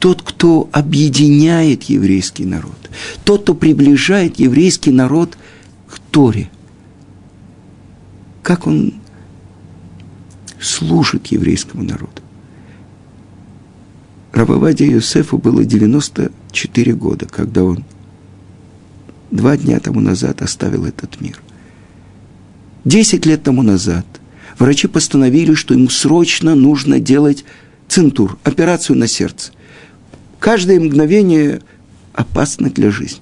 тот, 0.02 0.24
кто 0.24 0.68
объединяет 0.72 1.84
еврейский 1.84 2.44
народ, 2.44 2.90
тот, 3.24 3.44
кто 3.44 3.54
приближает 3.54 4.40
еврейский 4.40 4.90
народ 4.90 5.38
к 5.88 6.00
Торе. 6.00 6.50
Как 8.42 8.66
он 8.66 8.96
служит 10.60 11.28
еврейскому 11.28 11.84
народу. 11.84 12.24
Рабаваде 14.34 14.88
Юсефу 14.88 15.38
было 15.38 15.64
94 15.64 16.94
года, 16.94 17.28
когда 17.28 17.64
он 17.64 17.86
два 19.30 19.56
дня 19.56 19.80
тому 19.80 20.00
назад 20.00 20.42
оставил 20.42 20.86
этот 20.86 21.22
мир. 21.22 21.40
Десять 22.86 23.28
лет 23.28 23.44
тому 23.44 23.62
назад 23.62 24.08
врачи 24.58 24.88
постановили, 24.88 25.54
что 25.54 25.76
ему 25.76 25.90
срочно 25.90 26.56
нужно 26.56 27.00
делать 27.00 27.46
центур, 27.88 28.40
операцию 28.44 28.98
на 28.98 29.06
сердце 29.06 29.52
каждое 30.42 30.80
мгновение 30.80 31.62
опасно 32.14 32.70
для 32.70 32.92
жизни. 32.92 33.22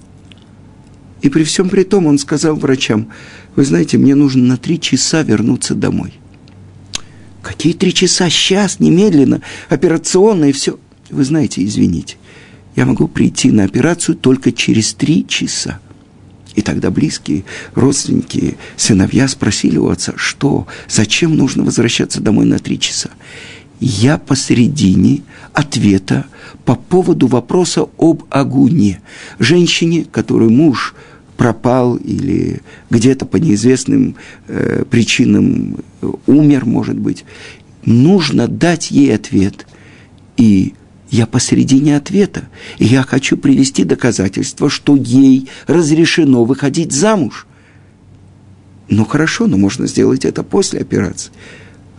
И 1.20 1.28
при 1.28 1.44
всем 1.44 1.68
при 1.68 1.84
том 1.84 2.06
он 2.06 2.18
сказал 2.18 2.56
врачам, 2.56 3.08
вы 3.54 3.64
знаете, 3.64 3.98
мне 3.98 4.14
нужно 4.14 4.42
на 4.42 4.56
три 4.56 4.80
часа 4.80 5.22
вернуться 5.22 5.74
домой. 5.74 6.14
Какие 7.42 7.74
три 7.74 7.92
часа? 7.92 8.30
Сейчас, 8.30 8.80
немедленно, 8.80 9.42
операционная 9.68 10.48
и 10.48 10.52
все. 10.52 10.78
Вы 11.10 11.24
знаете, 11.24 11.64
извините, 11.64 12.16
я 12.74 12.86
могу 12.86 13.06
прийти 13.06 13.50
на 13.50 13.64
операцию 13.64 14.16
только 14.16 14.50
через 14.50 14.94
три 14.94 15.26
часа. 15.26 15.78
И 16.54 16.62
тогда 16.62 16.90
близкие, 16.90 17.44
родственники, 17.74 18.56
сыновья 18.76 19.28
спросили 19.28 19.76
у 19.76 19.88
отца, 19.88 20.14
что, 20.16 20.66
зачем 20.88 21.36
нужно 21.36 21.64
возвращаться 21.64 22.20
домой 22.20 22.46
на 22.46 22.58
три 22.58 22.80
часа 22.80 23.10
я 23.80 24.18
посередине 24.18 25.22
ответа 25.52 26.26
по 26.64 26.74
поводу 26.74 27.26
вопроса 27.26 27.86
об 27.98 28.24
агуне. 28.30 29.00
Женщине, 29.38 30.04
которой 30.10 30.50
муж 30.50 30.94
пропал 31.36 31.96
или 31.96 32.60
где-то 32.90 33.24
по 33.24 33.38
неизвестным 33.38 34.16
э, 34.46 34.84
причинам 34.90 35.78
умер, 36.26 36.66
может 36.66 36.98
быть, 36.98 37.24
нужно 37.84 38.46
дать 38.46 38.90
ей 38.90 39.14
ответ. 39.14 39.66
И 40.36 40.74
я 41.10 41.26
посередине 41.26 41.96
ответа, 41.96 42.44
и 42.78 42.84
я 42.84 43.02
хочу 43.02 43.36
привести 43.36 43.84
доказательство, 43.84 44.68
что 44.68 44.94
ей 44.94 45.48
разрешено 45.66 46.44
выходить 46.44 46.92
замуж. 46.92 47.46
Ну 48.90 49.04
хорошо, 49.04 49.46
но 49.46 49.56
можно 49.56 49.86
сделать 49.86 50.24
это 50.24 50.42
после 50.42 50.80
операции. 50.80 51.32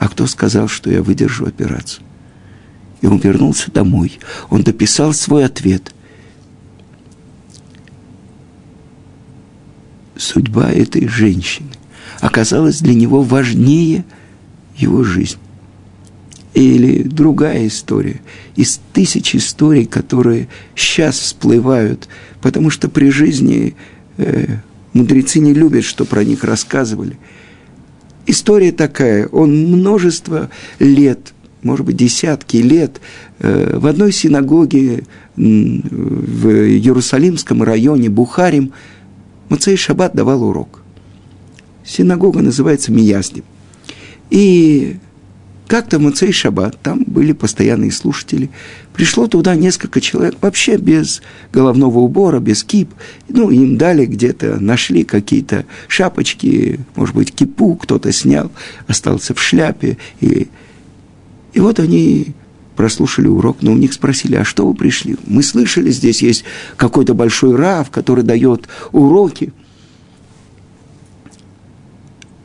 А 0.01 0.09
кто 0.09 0.25
сказал, 0.25 0.67
что 0.67 0.89
я 0.89 1.03
выдержу 1.03 1.45
операцию? 1.45 2.03
И 3.01 3.05
он 3.05 3.19
вернулся 3.19 3.71
домой. 3.71 4.17
Он 4.49 4.63
дописал 4.63 5.13
свой 5.13 5.45
ответ. 5.45 5.93
Судьба 10.17 10.71
этой 10.71 11.07
женщины 11.07 11.69
оказалась 12.19 12.79
для 12.79 12.95
него 12.95 13.21
важнее 13.21 14.03
его 14.75 15.03
жизни. 15.03 15.39
Или 16.55 17.03
другая 17.03 17.67
история 17.67 18.21
из 18.55 18.81
тысяч 18.93 19.35
историй, 19.35 19.85
которые 19.85 20.47
сейчас 20.75 21.19
всплывают, 21.19 22.09
потому 22.41 22.71
что 22.71 22.89
при 22.89 23.11
жизни 23.11 23.75
э, 24.17 24.57
мудрецы 24.93 25.37
не 25.37 25.53
любят, 25.53 25.83
что 25.83 26.05
про 26.05 26.23
них 26.23 26.43
рассказывали– 26.43 27.19
История 28.25 28.71
такая, 28.71 29.27
он 29.27 29.71
множество 29.71 30.49
лет, 30.79 31.33
может 31.63 31.85
быть, 31.85 31.95
десятки 31.95 32.57
лет 32.57 33.01
э, 33.39 33.77
в 33.77 33.87
одной 33.87 34.11
синагоге 34.11 35.03
в 35.35 36.47
Иерусалимском 36.49 37.63
районе 37.63 38.09
Бухарим 38.09 38.73
Мацей 39.49 39.75
Шаббат 39.75 40.13
давал 40.13 40.43
урок. 40.43 40.81
Синагога 41.83 42.41
называется 42.41 42.91
Мияздим. 42.91 43.43
И 44.29 44.97
как-то 45.71 45.99
в 45.99 46.01
Мацей 46.01 46.33
Шаббат, 46.33 46.77
там 46.83 47.05
были 47.07 47.31
постоянные 47.31 47.93
слушатели, 47.93 48.49
пришло 48.93 49.27
туда 49.27 49.55
несколько 49.55 50.01
человек, 50.01 50.35
вообще 50.41 50.75
без 50.75 51.21
головного 51.53 51.99
убора, 51.99 52.41
без 52.41 52.65
кип. 52.65 52.89
Ну, 53.29 53.49
им 53.51 53.77
дали 53.77 54.05
где-то, 54.05 54.59
нашли 54.59 55.05
какие-то 55.05 55.63
шапочки, 55.87 56.81
может 56.97 57.15
быть, 57.15 57.33
кипу 57.33 57.75
кто-то 57.75 58.11
снял, 58.11 58.51
остался 58.87 59.33
в 59.33 59.41
шляпе. 59.41 59.97
И, 60.19 60.49
и 61.53 61.59
вот 61.61 61.79
они 61.79 62.33
прослушали 62.75 63.27
урок, 63.27 63.59
но 63.61 63.71
у 63.71 63.77
них 63.77 63.93
спросили, 63.93 64.35
а 64.35 64.43
что 64.43 64.67
вы 64.67 64.73
пришли? 64.73 65.15
Мы 65.25 65.41
слышали, 65.41 65.89
здесь 65.89 66.21
есть 66.21 66.43
какой-то 66.75 67.13
большой 67.13 67.55
рав, 67.55 67.89
который 67.91 68.25
дает 68.25 68.67
уроки. 68.91 69.53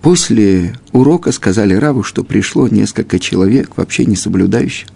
После 0.07 0.77
урока 0.93 1.33
сказали 1.33 1.75
Раву, 1.75 2.05
что 2.05 2.23
пришло 2.23 2.69
несколько 2.69 3.19
человек, 3.19 3.77
вообще 3.77 4.05
не 4.05 4.15
соблюдающих. 4.15 4.87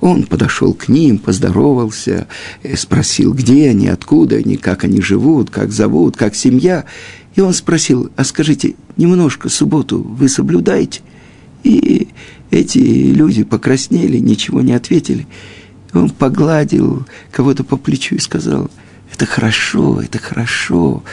Он 0.00 0.22
подошел 0.22 0.72
к 0.72 0.88
ним, 0.88 1.18
поздоровался, 1.18 2.26
э, 2.62 2.74
спросил, 2.74 3.34
где 3.34 3.68
они, 3.68 3.88
откуда 3.88 4.36
они, 4.36 4.56
как 4.56 4.84
они 4.84 5.02
живут, 5.02 5.50
как 5.50 5.72
зовут, 5.72 6.16
как 6.16 6.34
семья. 6.34 6.86
И 7.34 7.42
он 7.42 7.52
спросил, 7.52 8.10
а 8.16 8.24
скажите, 8.24 8.76
немножко 8.96 9.50
субботу 9.50 10.00
вы 10.00 10.26
соблюдаете? 10.30 11.02
И 11.62 12.08
эти 12.50 12.78
люди 12.78 13.44
покраснели, 13.44 14.16
ничего 14.16 14.62
не 14.62 14.72
ответили. 14.72 15.26
Он 15.92 16.08
погладил 16.08 17.06
кого-то 17.30 17.62
по 17.62 17.76
плечу 17.76 18.14
и 18.14 18.20
сказал, 18.20 18.70
это 19.12 19.26
хорошо, 19.26 20.00
это 20.00 20.18
хорошо, 20.18 21.04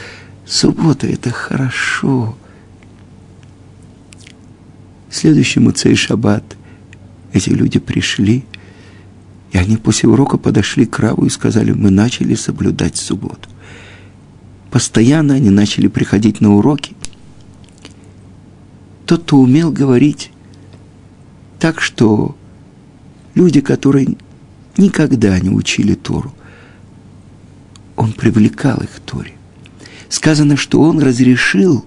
суббота– 0.46 1.06
это 1.08 1.28
хорошо. 1.28 2.34
Следующий 5.14 5.60
Муцей 5.60 5.94
Шаббат 5.94 6.42
эти 7.32 7.50
люди 7.50 7.78
пришли, 7.78 8.44
и 9.52 9.58
они 9.58 9.76
после 9.76 10.08
урока 10.08 10.38
подошли 10.38 10.86
к 10.86 10.98
Раву 10.98 11.24
и 11.24 11.30
сказали, 11.30 11.70
мы 11.70 11.90
начали 11.90 12.34
соблюдать 12.34 12.96
субботу. 12.96 13.48
Постоянно 14.72 15.34
они 15.34 15.50
начали 15.50 15.86
приходить 15.86 16.40
на 16.40 16.56
уроки. 16.56 16.96
Тот, 19.06 19.22
кто 19.22 19.38
умел 19.38 19.70
говорить 19.70 20.32
так, 21.60 21.80
что 21.80 22.36
люди, 23.36 23.60
которые 23.60 24.16
никогда 24.76 25.38
не 25.38 25.50
учили 25.50 25.94
Тору, 25.94 26.34
он 27.94 28.14
привлекал 28.14 28.78
их 28.78 28.90
к 28.90 28.98
Торе. 28.98 29.34
Сказано, 30.08 30.56
что 30.56 30.82
он 30.82 30.98
разрешил 30.98 31.84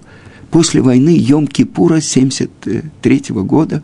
после 0.50 0.80
войны 0.80 1.16
Йом-Кипура 1.16 2.00
73 2.00 3.24
года 3.30 3.82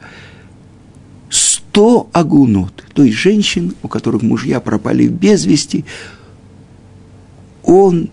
сто 1.28 2.08
агунот, 2.12 2.84
то 2.94 3.02
есть 3.02 3.16
женщин, 3.16 3.74
у 3.82 3.88
которых 3.88 4.22
мужья 4.22 4.60
пропали 4.60 5.08
без 5.08 5.44
вести, 5.44 5.84
он 7.62 8.10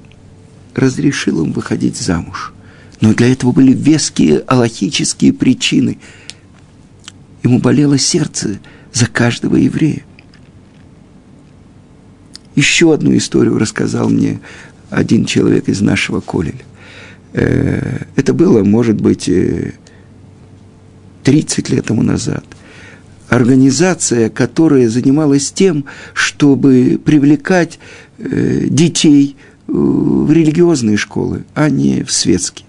разрешил 0.73 1.43
им 1.43 1.51
выходить 1.51 1.97
замуж. 1.97 2.53
Но 3.01 3.13
для 3.13 3.31
этого 3.31 3.51
были 3.51 3.73
веские 3.73 4.39
аллахические 4.39 5.33
причины. 5.33 5.99
Ему 7.43 7.59
болело 7.59 7.97
сердце 7.97 8.59
за 8.93 9.07
каждого 9.07 9.55
еврея. 9.55 10.03
Еще 12.55 12.93
одну 12.93 13.15
историю 13.15 13.57
рассказал 13.57 14.09
мне 14.09 14.39
один 14.89 15.25
человек 15.25 15.67
из 15.67 15.81
нашего 15.81 16.19
колеля. 16.19 16.63
Э, 17.34 18.06
это 18.15 18.34
было, 18.34 18.63
может 18.63 19.00
быть, 19.02 19.30
30 21.24 21.70
лет 21.70 21.86
тому 21.86 22.04
назад. 22.04 22.44
Организация, 23.30 24.30
которая 24.30 24.89
занималась 24.89 25.52
тем, 25.52 25.86
чтобы 26.13 27.00
привлекать 27.04 27.80
э, 28.17 28.67
детей 28.67 29.38
в 29.67 30.32
религиозные 30.32 30.98
школы, 30.98 31.46
а 31.54 31.70
не 31.70 32.04
в 32.04 32.12
светские. 32.12 32.65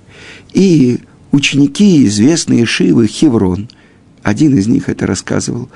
И 0.52 1.00
ученики 1.32 2.06
известные 2.06 2.64
Шивы 2.64 3.08
Хеврон, 3.08 3.68
один 4.22 4.56
из 4.56 4.68
них 4.68 4.88
это 4.88 5.06
рассказывал, 5.06 5.68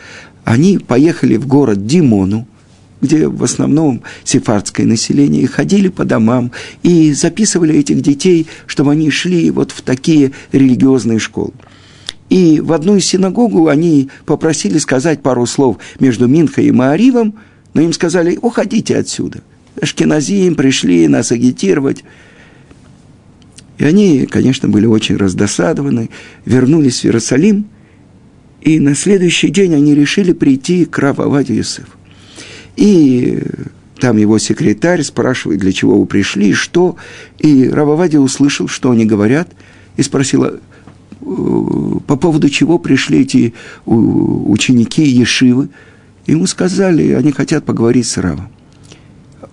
они 0.44 0.78
поехали 0.78 1.36
в 1.36 1.48
город 1.48 1.86
Димону, 1.86 2.46
где 3.00 3.28
в 3.28 3.42
основном 3.44 4.02
сефардское 4.24 4.86
население, 4.86 5.42
и 5.42 5.46
ходили 5.46 5.88
по 5.88 6.04
домам 6.04 6.52
и 6.82 7.12
записывали 7.12 7.74
этих 7.78 8.00
детей, 8.00 8.46
чтобы 8.66 8.92
они 8.92 9.10
шли 9.10 9.50
вот 9.50 9.70
в 9.70 9.82
такие 9.82 10.32
религиозные 10.52 11.18
школы. 11.18 11.52
И 12.28 12.60
в 12.60 12.72
одну 12.72 12.96
из 12.96 13.06
синагогу 13.06 13.68
они 13.68 14.08
попросили 14.24 14.78
сказать 14.78 15.22
пару 15.22 15.46
слов 15.46 15.78
между 16.00 16.26
Минхой 16.26 16.66
и 16.66 16.72
Мааривом, 16.72 17.34
но 17.74 17.82
им 17.82 17.92
сказали, 17.92 18.38
уходите 18.40 18.96
отсюда. 18.96 19.40
Ашкеназим 19.80 20.54
пришли 20.54 21.06
нас 21.06 21.30
агитировать. 21.30 22.02
И 23.78 23.84
они, 23.84 24.26
конечно, 24.26 24.68
были 24.68 24.86
очень 24.86 25.16
раздосадованы, 25.16 26.08
вернулись 26.46 27.00
в 27.00 27.04
Иерусалим, 27.04 27.66
и 28.62 28.80
на 28.80 28.94
следующий 28.94 29.50
день 29.50 29.74
они 29.74 29.94
решили 29.94 30.32
прийти 30.32 30.86
к 30.86 30.98
Рававаде 30.98 31.54
Юсефу. 31.54 31.95
И 32.76 33.42
там 33.98 34.18
его 34.18 34.38
секретарь 34.38 35.02
спрашивает, 35.02 35.60
для 35.60 35.72
чего 35.72 35.98
вы 35.98 36.06
пришли, 36.06 36.52
что. 36.52 36.96
И 37.38 37.68
Рававади 37.68 38.16
услышал, 38.16 38.68
что 38.68 38.90
они 38.90 39.06
говорят, 39.06 39.48
и 39.96 40.02
спросила, 40.02 40.60
«Э, 41.20 41.26
по 42.06 42.16
поводу 42.16 42.48
чего 42.50 42.78
пришли 42.78 43.20
эти 43.20 43.54
ученики 43.86 45.02
Ешивы. 45.02 45.70
Ему 46.26 46.46
сказали, 46.46 47.12
они 47.12 47.32
хотят 47.32 47.64
поговорить 47.64 48.06
с 48.06 48.18
Равом. 48.18 48.48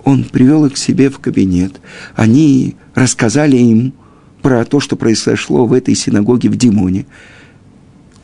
Он 0.04 0.24
привел 0.24 0.66
их 0.66 0.74
к 0.74 0.78
себе 0.78 1.10
в 1.10 1.20
кабинет. 1.20 1.80
Они 2.16 2.76
рассказали 2.94 3.58
им 3.58 3.94
про 4.42 4.66
то, 4.66 4.80
что 4.80 4.96
произошло 4.96 5.66
в 5.66 5.74
этой 5.74 5.96
синагоге 5.96 6.50
в 6.50 6.58
Димоне. 6.58 7.06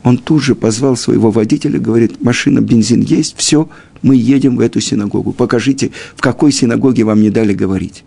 Он 0.02 0.16
тут 0.16 0.42
же 0.42 0.54
позвал 0.54 0.96
своего 0.96 1.30
водителя, 1.30 1.78
говорит, 1.78 2.22
машина, 2.22 2.60
бензин 2.60 3.02
есть, 3.02 3.34
все, 3.36 3.68
мы 4.02 4.16
едем 4.16 4.56
в 4.56 4.60
эту 4.60 4.80
синагогу. 4.80 5.32
Покажите, 5.32 5.90
в 6.16 6.22
какой 6.22 6.52
синагоге 6.52 7.04
вам 7.04 7.20
не 7.20 7.30
дали 7.30 7.52
говорить. 7.52 8.04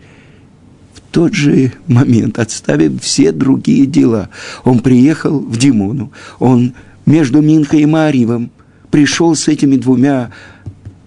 В 0.95 1.01
тот 1.13 1.35
же 1.35 1.71
момент, 1.87 2.39
отставив 2.39 3.01
все 3.01 3.31
другие 3.31 3.85
дела, 3.85 4.29
он 4.63 4.79
приехал 4.79 5.39
в 5.39 5.57
Димону. 5.57 6.11
Он 6.39 6.73
между 7.05 7.41
Минхой 7.41 7.81
и 7.81 7.85
Маривом 7.85 8.49
пришел 8.89 9.35
с 9.35 9.47
этими 9.47 9.75
двумя 9.75 10.31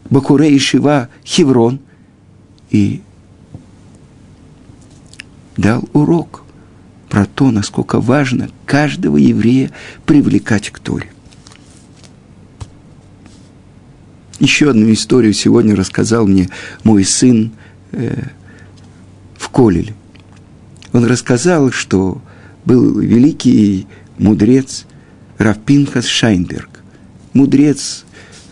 Бакуре 0.08 0.52
и 0.54 0.58
Шива 0.60 1.08
Хеврон 1.24 1.80
и 2.70 3.00
дал 5.56 5.88
урок 5.92 6.45
про 7.16 7.24
то, 7.24 7.50
насколько 7.50 7.98
важно 7.98 8.50
каждого 8.66 9.16
еврея 9.16 9.70
привлекать 10.04 10.68
к 10.68 10.78
Торе. 10.78 11.08
Еще 14.38 14.68
одну 14.68 14.92
историю 14.92 15.32
сегодня 15.32 15.74
рассказал 15.74 16.26
мне 16.26 16.50
мой 16.84 17.06
сын 17.06 17.52
э, 17.92 18.22
в 19.38 19.48
Колеле. 19.48 19.94
Он 20.92 21.06
рассказал, 21.06 21.72
что 21.72 22.20
был 22.66 22.98
великий 22.98 23.86
мудрец 24.18 24.84
Рафпинхас 25.38 26.04
Шайнберг. 26.04 26.68
Мудрец, 27.32 28.04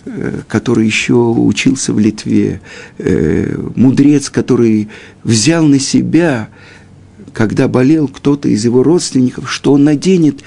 э, 0.06 0.40
который 0.48 0.86
еще 0.86 1.16
учился 1.16 1.92
в 1.92 1.98
Литве. 1.98 2.62
Э, 2.96 3.58
мудрец, 3.76 4.30
который 4.30 4.88
взял 5.22 5.66
на 5.66 5.78
себя, 5.78 6.48
когда 7.34 7.66
болел 7.68 8.08
кто-то 8.08 8.48
из 8.48 8.64
его 8.64 8.82
родственников, 8.82 9.52
что 9.52 9.72
он 9.72 9.84
наденет 9.84 10.42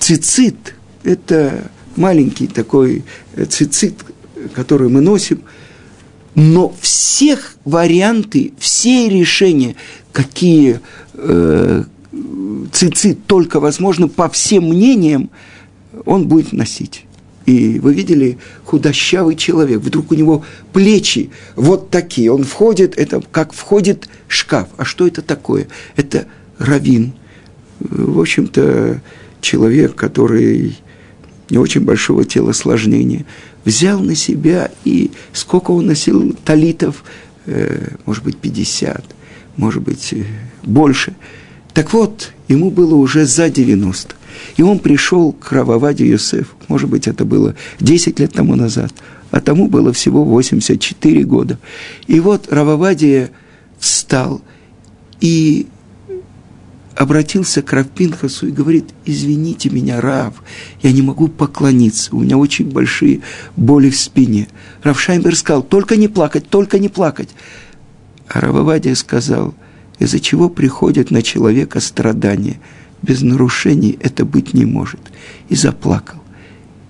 цицит. 0.00 0.74
Это 1.04 1.70
маленький 1.94 2.46
такой 2.46 3.04
э, 3.36 3.44
цицит, 3.44 3.94
которые 4.54 4.88
мы 4.88 5.02
носим, 5.02 5.42
но 6.34 6.74
всех 6.80 7.56
варианты, 7.64 8.54
все 8.58 9.08
решения, 9.08 9.76
какие 10.10 10.80
э, 11.12 11.84
цицит 12.72 13.26
только 13.26 13.60
возможно, 13.60 14.08
по 14.08 14.28
всем 14.30 14.64
мнениям, 14.70 15.30
он 16.06 16.26
будет 16.26 16.52
носить. 16.52 17.04
И 17.46 17.78
вы 17.78 17.92
видели 17.92 18.38
худощавый 18.64 19.36
человек, 19.36 19.80
вдруг 19.80 20.12
у 20.12 20.14
него 20.14 20.44
плечи 20.72 21.30
вот 21.56 21.90
такие, 21.90 22.32
он 22.32 22.44
входит, 22.44 22.96
это 22.96 23.22
как 23.30 23.52
входит 23.52 24.08
шкаф. 24.28 24.68
А 24.78 24.84
что 24.84 25.06
это 25.06 25.20
такое? 25.20 25.68
Это 25.96 26.26
равин. 26.58 27.12
В 27.80 28.18
общем-то, 28.18 29.02
человек, 29.40 29.94
который 29.94 30.78
не 31.50 31.58
очень 31.58 31.82
большого 31.82 32.24
телосложения, 32.24 33.26
взял 33.64 34.00
на 34.00 34.14
себя, 34.14 34.70
и 34.84 35.10
сколько 35.32 35.72
он 35.72 35.86
носил 35.86 36.34
талитов, 36.44 37.04
э, 37.46 37.96
может 38.06 38.24
быть, 38.24 38.38
50, 38.38 39.04
может 39.56 39.82
быть, 39.82 40.12
э, 40.12 40.24
больше. 40.62 41.14
Так 41.74 41.92
вот, 41.92 42.32
ему 42.48 42.70
было 42.70 42.94
уже 42.94 43.26
за 43.26 43.50
90. 43.50 44.14
И 44.56 44.62
он 44.62 44.78
пришел 44.78 45.32
к 45.32 45.52
Рававаде 45.52 46.06
Йосеф, 46.06 46.54
может 46.68 46.88
быть, 46.88 47.06
это 47.08 47.24
было 47.24 47.54
10 47.80 48.20
лет 48.20 48.32
тому 48.32 48.56
назад, 48.56 48.92
а 49.30 49.40
тому 49.40 49.68
было 49.68 49.92
всего 49.92 50.24
84 50.24 51.24
года. 51.24 51.58
И 52.06 52.20
вот 52.20 52.52
Рававадия 52.52 53.30
встал 53.78 54.42
и 55.20 55.66
обратился 56.96 57.62
к 57.62 57.72
Равпинхасу 57.72 58.48
и 58.48 58.52
говорит, 58.52 58.86
извините 59.04 59.70
меня, 59.70 60.00
Рав, 60.00 60.42
я 60.82 60.92
не 60.92 61.02
могу 61.02 61.28
поклониться, 61.28 62.14
у 62.14 62.20
меня 62.20 62.38
очень 62.38 62.70
большие 62.70 63.20
боли 63.56 63.90
в 63.90 63.98
спине. 63.98 64.48
Рав 64.82 65.00
Шайнберг 65.00 65.36
сказал, 65.36 65.62
только 65.62 65.96
не 65.96 66.08
плакать, 66.08 66.48
только 66.48 66.78
не 66.78 66.88
плакать. 66.88 67.30
А 68.28 68.40
Рававадия 68.40 68.94
сказал, 68.94 69.54
из-за 69.98 70.20
чего 70.20 70.48
приходят 70.48 71.10
на 71.10 71.22
человека 71.22 71.80
страдания? 71.80 72.60
Без 73.04 73.20
нарушений 73.20 73.98
это 74.00 74.24
быть 74.24 74.54
не 74.54 74.64
может. 74.64 75.00
И 75.50 75.54
заплакал. 75.54 76.20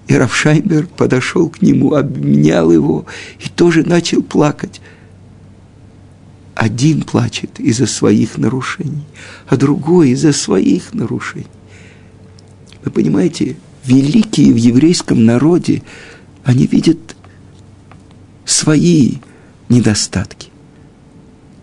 И 0.07 0.15
Равшайнберг 0.15 0.91
подошел 0.91 1.49
к 1.49 1.61
нему, 1.61 1.95
обнял 1.95 2.71
его 2.71 3.07
и 3.41 3.49
тоже 3.49 3.83
начал 3.83 4.23
плакать 4.23 4.81
один 6.55 7.03
плачет 7.03 7.59
из-за 7.59 7.87
своих 7.87 8.39
нарушений, 8.39 9.05
а 9.49 9.57
другой 9.57 10.11
из-за 10.11 10.33
своих 10.33 10.95
нарушений. 10.95 11.47
Вы 12.85 12.93
понимаете, 12.93 13.57
великие 13.85 14.53
в 14.53 14.57
еврейском 14.57 15.25
народе, 15.25 15.83
они 16.45 16.69
видят 16.69 17.17
свои 18.45 19.15
недостатки, 19.69 20.51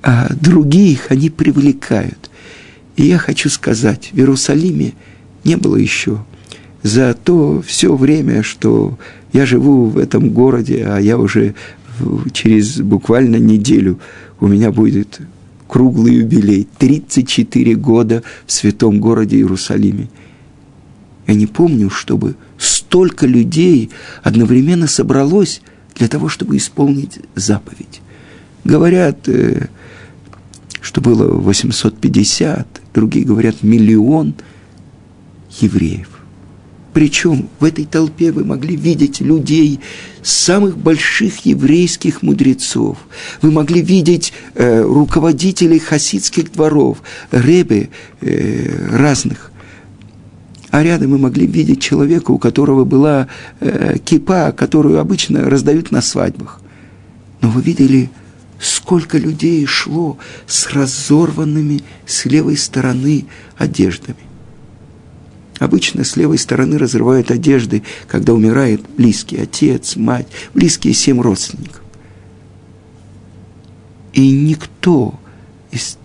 а 0.04 0.28
других 0.34 1.10
они 1.10 1.30
привлекают. 1.30 2.31
И 3.02 3.06
я 3.06 3.18
хочу 3.18 3.50
сказать, 3.50 4.12
в 4.14 4.18
Иерусалиме 4.20 4.94
не 5.44 5.58
было 5.58 5.76
еще 5.76 6.24
за 6.84 7.16
то 7.16 7.64
все 7.66 7.96
время, 7.96 8.44
что 8.44 8.96
я 9.34 9.48
живу 9.48 9.86
в 9.86 9.98
этом 9.98 10.30
городе, 10.30 10.86
а 10.88 11.00
я 11.00 11.18
уже 11.18 11.56
через 12.32 12.80
буквально 12.80 13.38
неделю 13.38 14.00
у 14.40 14.46
меня 14.46 14.72
будет 14.72 15.20
круглый 15.68 16.18
юбилей, 16.18 16.68
34 16.78 17.74
года 17.74 18.22
в 18.46 18.52
святом 18.52 19.00
городе 19.00 19.38
Иерусалиме. 19.38 20.08
Я 21.26 21.34
не 21.34 21.48
помню, 21.48 21.90
чтобы 21.90 22.36
столько 22.60 23.26
людей 23.26 23.90
одновременно 24.22 24.86
собралось 24.86 25.64
для 25.96 26.08
того, 26.08 26.30
чтобы 26.30 26.56
исполнить 26.56 27.18
заповедь. 27.34 28.00
Говорят, 28.64 29.28
э, 29.28 29.70
что 30.82 31.00
было 31.00 31.32
850, 31.32 32.82
другие 32.94 33.26
говорят 33.26 33.64
миллион 33.64 34.34
евреев. 35.60 36.10
Причем 36.94 37.48
в 37.60 37.64
этой 37.64 37.86
толпе 37.86 38.32
вы 38.32 38.44
могли 38.44 38.76
видеть 38.76 39.22
людей 39.22 39.80
самых 40.22 40.78
больших 40.78 41.46
еврейских 41.46 42.22
мудрецов. 42.22 42.98
Вы 43.42 43.52
могли 43.52 43.82
видеть 43.82 44.34
э, 44.56 44.82
руководителей 44.82 45.80
хасидских 45.80 46.52
дворов, 46.52 47.02
ребы 47.32 47.90
э, 48.20 48.98
разных. 48.98 49.52
А 50.70 50.84
рядом 50.84 51.12
мы 51.12 51.18
могли 51.18 51.48
видеть 51.48 51.82
человека, 51.82 52.32
у 52.32 52.38
которого 52.38 52.84
была 52.84 53.28
э, 53.62 53.98
кипа, 54.04 54.52
которую 54.52 55.00
обычно 55.00 55.50
раздают 55.50 55.92
на 55.92 56.02
свадьбах. 56.02 56.60
Но 57.42 57.50
вы 57.50 57.62
видели, 57.62 58.10
сколько 58.62 59.18
людей 59.18 59.66
шло 59.66 60.18
с 60.46 60.68
разорванными 60.68 61.84
с 62.06 62.26
левой 62.26 62.58
стороны 62.58 63.26
одеждами. 63.58 64.20
Обычно 65.60 66.04
с 66.04 66.16
левой 66.16 66.38
стороны 66.38 66.78
разрывают 66.78 67.32
одежды, 67.32 67.84
когда 68.08 68.34
умирает 68.34 68.82
близкий 68.98 69.40
отец, 69.40 69.96
мать, 69.96 70.28
близкие 70.54 70.94
семь 70.94 71.22
родственников. 71.22 71.82
И 74.14 74.32
никто 74.32 75.20
из 75.72 75.98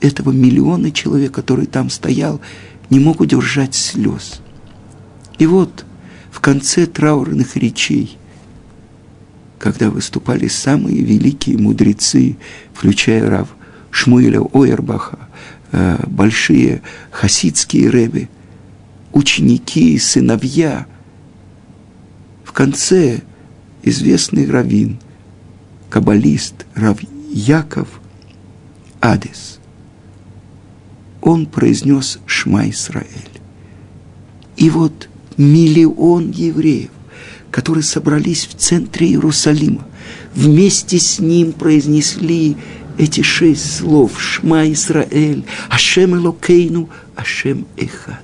этого 0.00 0.30
миллиона 0.30 0.90
человек, 0.90 1.32
который 1.32 1.66
там 1.66 1.90
стоял, 1.90 2.40
не 2.90 2.98
мог 2.98 3.20
удержать 3.20 3.74
слез. 3.74 4.40
И 5.38 5.46
вот 5.46 5.84
в 6.30 6.40
конце 6.40 6.86
траурных 6.86 7.56
речей, 7.56 8.16
когда 9.58 9.90
выступали 9.90 10.48
самые 10.48 11.02
великие 11.02 11.58
мудрецы, 11.58 12.36
включая 12.74 13.28
Рав 13.28 13.48
Шмуэля 13.90 14.40
Ойербаха, 14.40 15.18
э, 15.72 16.04
большие 16.06 16.82
хасидские 17.10 17.90
рэбы, 17.90 18.28
ученики, 19.12 19.98
сыновья. 19.98 20.86
В 22.44 22.52
конце 22.52 23.22
известный 23.82 24.50
раввин, 24.50 24.98
каббалист 25.88 26.66
Рав 26.74 26.98
Яков 27.30 27.88
Адес. 29.00 29.58
Он 31.22 31.46
произнес 31.46 32.18
Шма 32.26 32.68
Исраэль. 32.68 33.40
И 34.56 34.70
вот 34.70 35.08
миллион 35.36 36.30
евреев, 36.30 36.90
которые 37.56 37.84
собрались 37.84 38.44
в 38.44 38.54
центре 38.54 39.06
Иерусалима, 39.06 39.82
вместе 40.34 40.98
с 40.98 41.20
ним 41.20 41.54
произнесли 41.54 42.54
эти 42.98 43.22
шесть 43.22 43.78
слов 43.78 44.20
«Шма 44.20 44.70
Исраэль», 44.70 45.42
«Ашем 45.70 46.16
Элокейну», 46.16 46.90
«Ашем 47.14 47.66
Эхад». 47.78 48.20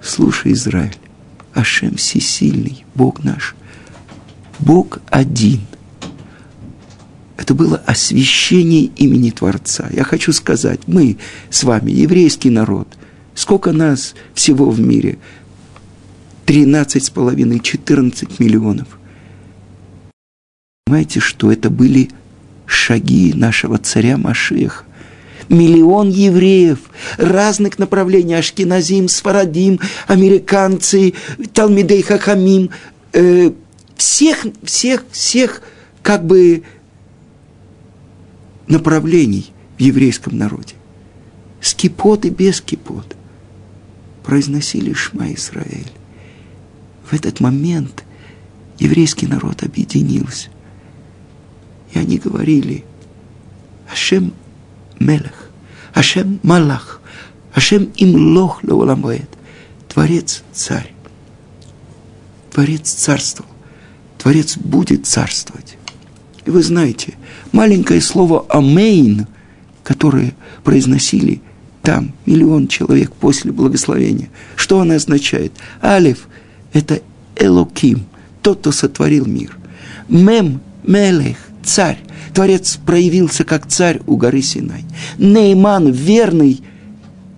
Слушай, 0.00 0.52
Израиль, 0.52 0.96
Ашем 1.52 1.96
всесильный, 1.96 2.84
Бог 2.94 3.24
наш, 3.24 3.56
Бог 4.60 5.00
один. 5.10 5.62
Это 7.36 7.54
было 7.54 7.78
освящение 7.86 8.84
имени 8.84 9.30
Творца. 9.30 9.88
Я 9.92 10.04
хочу 10.04 10.32
сказать, 10.32 10.78
мы 10.86 11.18
с 11.50 11.64
вами, 11.64 11.90
еврейский 11.90 12.50
народ, 12.50 12.86
сколько 13.34 13.72
нас 13.72 14.14
всего 14.32 14.70
в 14.70 14.78
мире? 14.78 15.18
13 16.46 17.04
с 17.04 17.10
половиной, 17.10 17.60
14 17.60 18.40
миллионов. 18.40 18.98
Понимаете, 20.86 21.20
что 21.20 21.50
это 21.52 21.70
были 21.70 22.10
шаги 22.66 23.32
нашего 23.34 23.78
царя 23.78 24.16
Машеха 24.16 24.84
миллион 25.48 26.10
евреев 26.10 26.78
разных 27.18 27.78
направлений, 27.78 28.34
ашкеназим, 28.34 29.08
сфарадим, 29.08 29.80
американцы, 30.06 31.14
талмидей 31.52 32.02
хахамим, 32.02 32.70
э, 33.12 33.52
всех, 33.96 34.46
всех, 34.62 35.04
всех 35.10 35.62
как 36.02 36.24
бы 36.24 36.62
направлений 38.66 39.52
в 39.78 39.80
еврейском 39.80 40.36
народе. 40.36 40.74
С 41.60 41.74
кипот 41.74 42.24
и 42.24 42.30
без 42.30 42.60
кипот 42.60 43.16
произносили 44.24 44.92
Шма 44.92 45.32
Исраэль. 45.32 45.90
В 47.08 47.12
этот 47.12 47.40
момент 47.40 48.04
еврейский 48.78 49.26
народ 49.26 49.62
объединился. 49.62 50.48
И 51.92 51.98
они 51.98 52.18
говорили, 52.18 52.84
Ашем 53.90 54.34
Мелех, 54.98 55.50
Ашем 55.94 56.40
Малах, 56.42 57.00
Ашем 57.54 57.92
Имлох 57.96 58.62
Леоламоэд, 58.64 59.28
Творец 59.88 60.42
Царь. 60.52 60.92
Творец 62.50 62.90
царствовал, 62.90 63.50
Творец 64.18 64.56
будет 64.56 65.06
царствовать. 65.06 65.76
И 66.44 66.50
вы 66.50 66.62
знаете, 66.62 67.14
маленькое 67.52 68.00
слово 68.00 68.46
«амейн», 68.48 69.26
которое 69.84 70.34
произносили 70.64 71.42
там 71.82 72.14
миллион 72.24 72.66
человек 72.66 73.12
после 73.12 73.52
благословения, 73.52 74.28
что 74.56 74.80
оно 74.80 74.94
означает? 74.94 75.52
Алиф– 75.82 76.26
это 76.76 77.00
Элоким, 77.36 78.06
тот, 78.42 78.60
кто 78.60 78.72
сотворил 78.72 79.26
мир. 79.26 79.56
Мем– 80.08 80.60
Мелех, 80.84 81.38
царь. 81.64 81.98
Творец 82.32 82.78
проявился 82.84 83.44
как 83.44 83.66
царь 83.66 84.00
у 84.06 84.16
горы 84.16 84.42
Синай. 84.42 84.84
Нейман, 85.18 85.90
верный, 85.90 86.62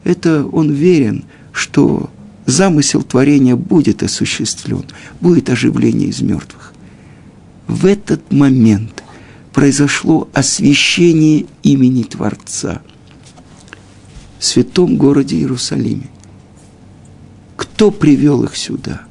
это 0.04 0.44
он 0.44 0.72
верен, 0.72 1.24
что 1.52 2.10
замысел 2.46 3.02
творения 3.02 3.56
будет 3.56 4.02
осуществлен, 4.02 4.84
будет 5.20 5.50
оживление 5.50 6.08
из 6.08 6.20
мертвых. 6.20 6.74
В 7.68 7.86
этот 7.86 8.32
момент 8.32 9.02
произошло 9.52 10.28
освящение 10.34 11.46
имени 11.62 12.02
Творца 12.02 12.82
в 14.38 14.44
святом 14.44 14.96
городе 14.96 15.36
Иерусалиме. 15.36 16.08
Кто 17.56 17.90
привел 17.90 18.44
их 18.44 18.56
сюда? 18.56 19.07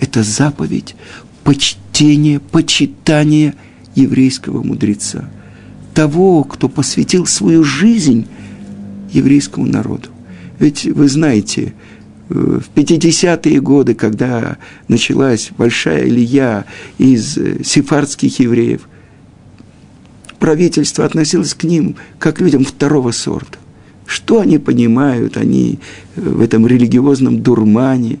Это 0.00 0.22
заповедь 0.22 0.96
почтения, 1.44 2.40
почитания– 2.40 3.54
еврейского 3.94 4.62
мудреца, 4.62 5.28
того, 5.94 6.44
кто 6.44 6.68
посвятил 6.68 7.26
свою 7.26 7.64
жизнь 7.64 8.26
еврейскому 9.12 9.66
народу. 9.66 10.08
Ведь 10.58 10.84
вы 10.84 11.08
знаете, 11.08 11.74
э, 12.28 12.34
в 12.34 12.78
50-е 12.78 13.60
годы, 13.60 13.94
когда 13.94 14.58
началась 14.88 15.50
большая 15.56 16.06
Илья 16.06 16.64
из 16.98 17.36
э, 17.36 17.64
сефардских 17.64 18.38
евреев, 18.38 18.88
правительство 20.38 21.04
относилось 21.04 21.54
к 21.54 21.64
ним 21.64 21.96
как 22.18 22.36
к 22.36 22.40
людям 22.40 22.64
второго 22.64 23.10
сорта. 23.10 23.58
Что 24.06 24.40
они 24.40 24.58
понимают? 24.58 25.36
Они 25.36 25.80
э, 26.14 26.20
в 26.20 26.40
этом 26.40 26.66
религиозном 26.66 27.42
дурмане 27.42 28.20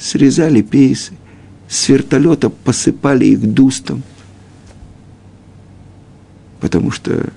срезали 0.00 0.62
пейсы, 0.62 1.12
с 1.68 1.88
вертолета 1.88 2.50
посыпали 2.50 3.26
их 3.26 3.40
дустом– 3.52 4.02
потому 6.60 6.90
что 6.90 7.32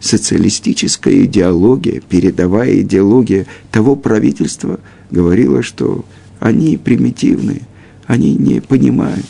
социалистическая 0.00 1.24
идеология, 1.24 2.00
передовая 2.00 2.80
идеология 2.80 3.46
того 3.70 3.96
правительства 3.96 4.80
говорила, 5.10 5.62
что 5.62 6.04
они 6.40 6.76
примитивные, 6.76 7.62
они 8.06 8.34
не 8.34 8.60
понимают. 8.60 9.26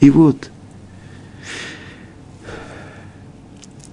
И 0.00 0.10
вот 0.10 0.50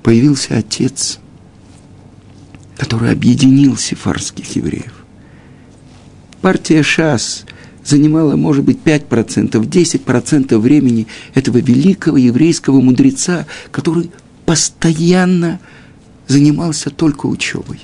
появился 0.04 0.58
отец, 0.58 1.20
который 2.78 3.12
объединил 3.12 3.78
сефарских 3.78 4.56
евреев. 4.56 5.01
Партия 6.42 6.82
ШАС 6.82 7.46
занимала, 7.84 8.36
может 8.36 8.64
быть, 8.64 8.80
5%, 8.84 9.52
10% 9.52 10.58
времени 10.58 11.08
этого 11.34 11.58
великого 11.58 12.18
еврейского 12.18 12.82
мудреца, 12.82 13.46
который 13.72 14.12
постоянно 14.46 15.60
занимался 16.28 16.90
только 16.90 17.28
учебой. 17.28 17.82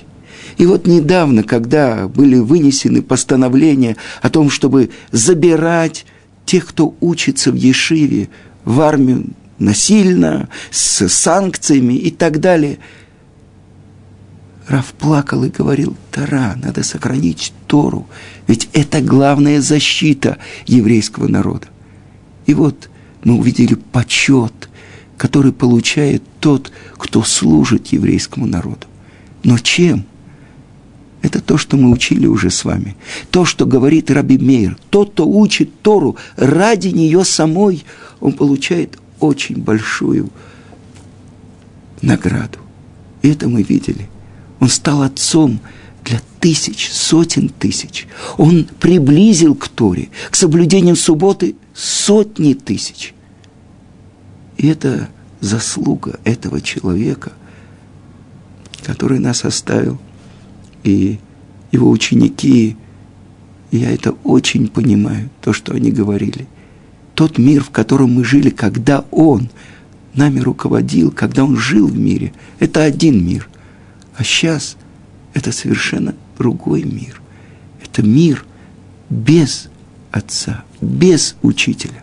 И 0.56 0.66
вот 0.66 0.86
недавно, 0.86 1.44
когда 1.44 2.08
были 2.08 2.38
вынесены 2.38 3.02
постановления 3.02 3.96
о 4.22 4.30
том, 4.30 4.50
чтобы 4.50 4.90
забирать 5.12 6.04
тех, 6.44 6.66
кто 6.66 6.94
учится 7.00 7.52
в 7.52 7.54
Ешиве, 7.54 8.28
в 8.64 8.80
армию 8.80 9.26
насильно, 9.58 10.48
с 10.70 11.08
санкциями 11.08 11.94
и 11.94 12.10
так 12.10 12.40
далее– 12.40 12.78
Раф 14.68 14.92
плакал 14.92 15.44
и 15.44 15.48
говорил, 15.48 15.96
Тара, 16.10 16.54
надо 16.62 16.82
сохранить 16.82 17.54
Тору, 17.66 18.06
ведь 18.46 18.68
это 18.74 19.00
главная 19.00 19.62
защита 19.62 20.36
еврейского 20.66 21.26
народа. 21.26 21.68
И 22.44 22.52
вот 22.52 22.90
мы 23.24 23.38
увидели 23.38 23.74
почет, 23.74 24.68
который 25.16 25.52
получает 25.52 26.22
тот, 26.40 26.70
кто 26.98 27.22
служит 27.22 27.88
еврейскому 27.88 28.46
народу. 28.46 28.86
Но 29.42 29.58
чем? 29.58 30.04
Это 31.22 31.40
то, 31.40 31.56
что 31.56 31.76
мы 31.76 31.90
учили 31.90 32.26
уже 32.26 32.50
с 32.50 32.64
вами. 32.64 32.94
То, 33.30 33.44
что 33.44 33.66
говорит 33.66 34.10
Раби 34.10 34.38
Мейр. 34.38 34.78
Тот, 34.90 35.12
кто 35.12 35.26
учит 35.26 35.80
Тору 35.82 36.16
ради 36.36 36.88
нее 36.88 37.24
самой, 37.24 37.84
он 38.20 38.32
получает 38.34 38.98
очень 39.18 39.56
большую 39.56 40.30
награду. 42.02 42.58
И 43.22 43.30
это 43.30 43.48
мы 43.48 43.62
видели. 43.62 44.08
Он 44.60 44.68
стал 44.68 45.02
отцом 45.02 45.60
для 46.04 46.20
тысяч, 46.40 46.90
сотен 46.90 47.48
тысяч. 47.48 48.06
Он 48.36 48.66
приблизил 48.80 49.54
к 49.54 49.68
Торе, 49.68 50.08
к 50.30 50.36
соблюдению 50.36 50.96
субботы 50.96 51.54
сотни 51.74 52.54
тысяч. 52.54 53.14
И 54.56 54.66
это 54.66 55.08
заслуга 55.40 56.18
этого 56.24 56.60
человека, 56.60 57.32
который 58.82 59.18
нас 59.18 59.44
оставил, 59.44 59.98
и 60.82 61.18
его 61.70 61.90
ученики, 61.90 62.76
я 63.70 63.90
это 63.90 64.12
очень 64.24 64.68
понимаю, 64.68 65.30
то, 65.42 65.52
что 65.52 65.74
они 65.74 65.90
говорили. 65.90 66.46
Тот 67.14 67.38
мир, 67.38 67.62
в 67.62 67.70
котором 67.70 68.12
мы 68.12 68.24
жили, 68.24 68.50
когда 68.50 69.04
он 69.10 69.50
нами 70.14 70.40
руководил, 70.40 71.10
когда 71.10 71.44
он 71.44 71.56
жил 71.56 71.86
в 71.86 71.98
мире, 71.98 72.32
это 72.58 72.82
один 72.82 73.24
мир. 73.24 73.48
А 74.18 74.24
сейчас 74.24 74.76
это 75.32 75.52
совершенно 75.52 76.14
другой 76.36 76.82
мир. 76.82 77.22
Это 77.80 78.02
мир 78.02 78.44
без 79.08 79.68
отца, 80.10 80.64
без 80.80 81.36
учителя. 81.42 82.02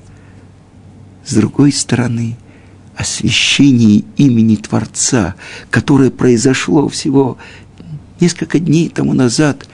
С 1.25 1.33
другой 1.33 1.73
стороны, 1.73 2.37
освящение 2.95 4.05
имени 4.15 4.55
Творца, 4.55 5.35
которое 5.69 6.09
произошло 6.09 6.87
всего 6.87 7.37
несколько 8.21 8.59
дней 8.59 8.87
тому 8.87 9.11
назад 9.13 9.67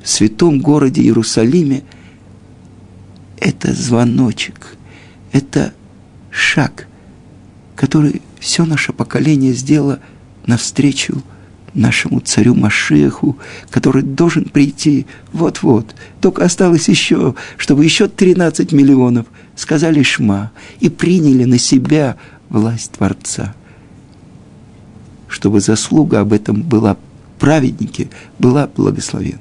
в 0.00 0.08
святом 0.08 0.60
городе 0.60 1.02
Иерусалиме, 1.02 1.82
это 3.40 3.74
звоночек, 3.74 4.76
это 5.32 5.74
шаг, 6.30 6.86
который 7.74 8.22
все 8.38 8.64
наше 8.64 8.92
поколение 8.92 9.52
сделало 9.52 9.98
навстречу 10.46 11.24
нашему 11.78 12.20
царю 12.20 12.54
Машеху, 12.54 13.38
который 13.70 14.02
должен 14.02 14.44
прийти 14.44 15.06
вот-вот. 15.32 15.94
Только 16.20 16.44
осталось 16.44 16.88
еще, 16.88 17.34
чтобы 17.56 17.84
еще 17.84 18.08
13 18.08 18.72
миллионов 18.72 19.26
сказали 19.56 20.02
«Шма» 20.02 20.52
и 20.80 20.88
приняли 20.88 21.44
на 21.44 21.58
себя 21.58 22.16
власть 22.48 22.92
Творца. 22.92 23.54
Чтобы 25.28 25.60
заслуга 25.60 26.20
об 26.20 26.32
этом 26.32 26.62
была 26.62 26.96
праведнике, 27.38 28.08
была 28.38 28.66
благословена. 28.66 29.38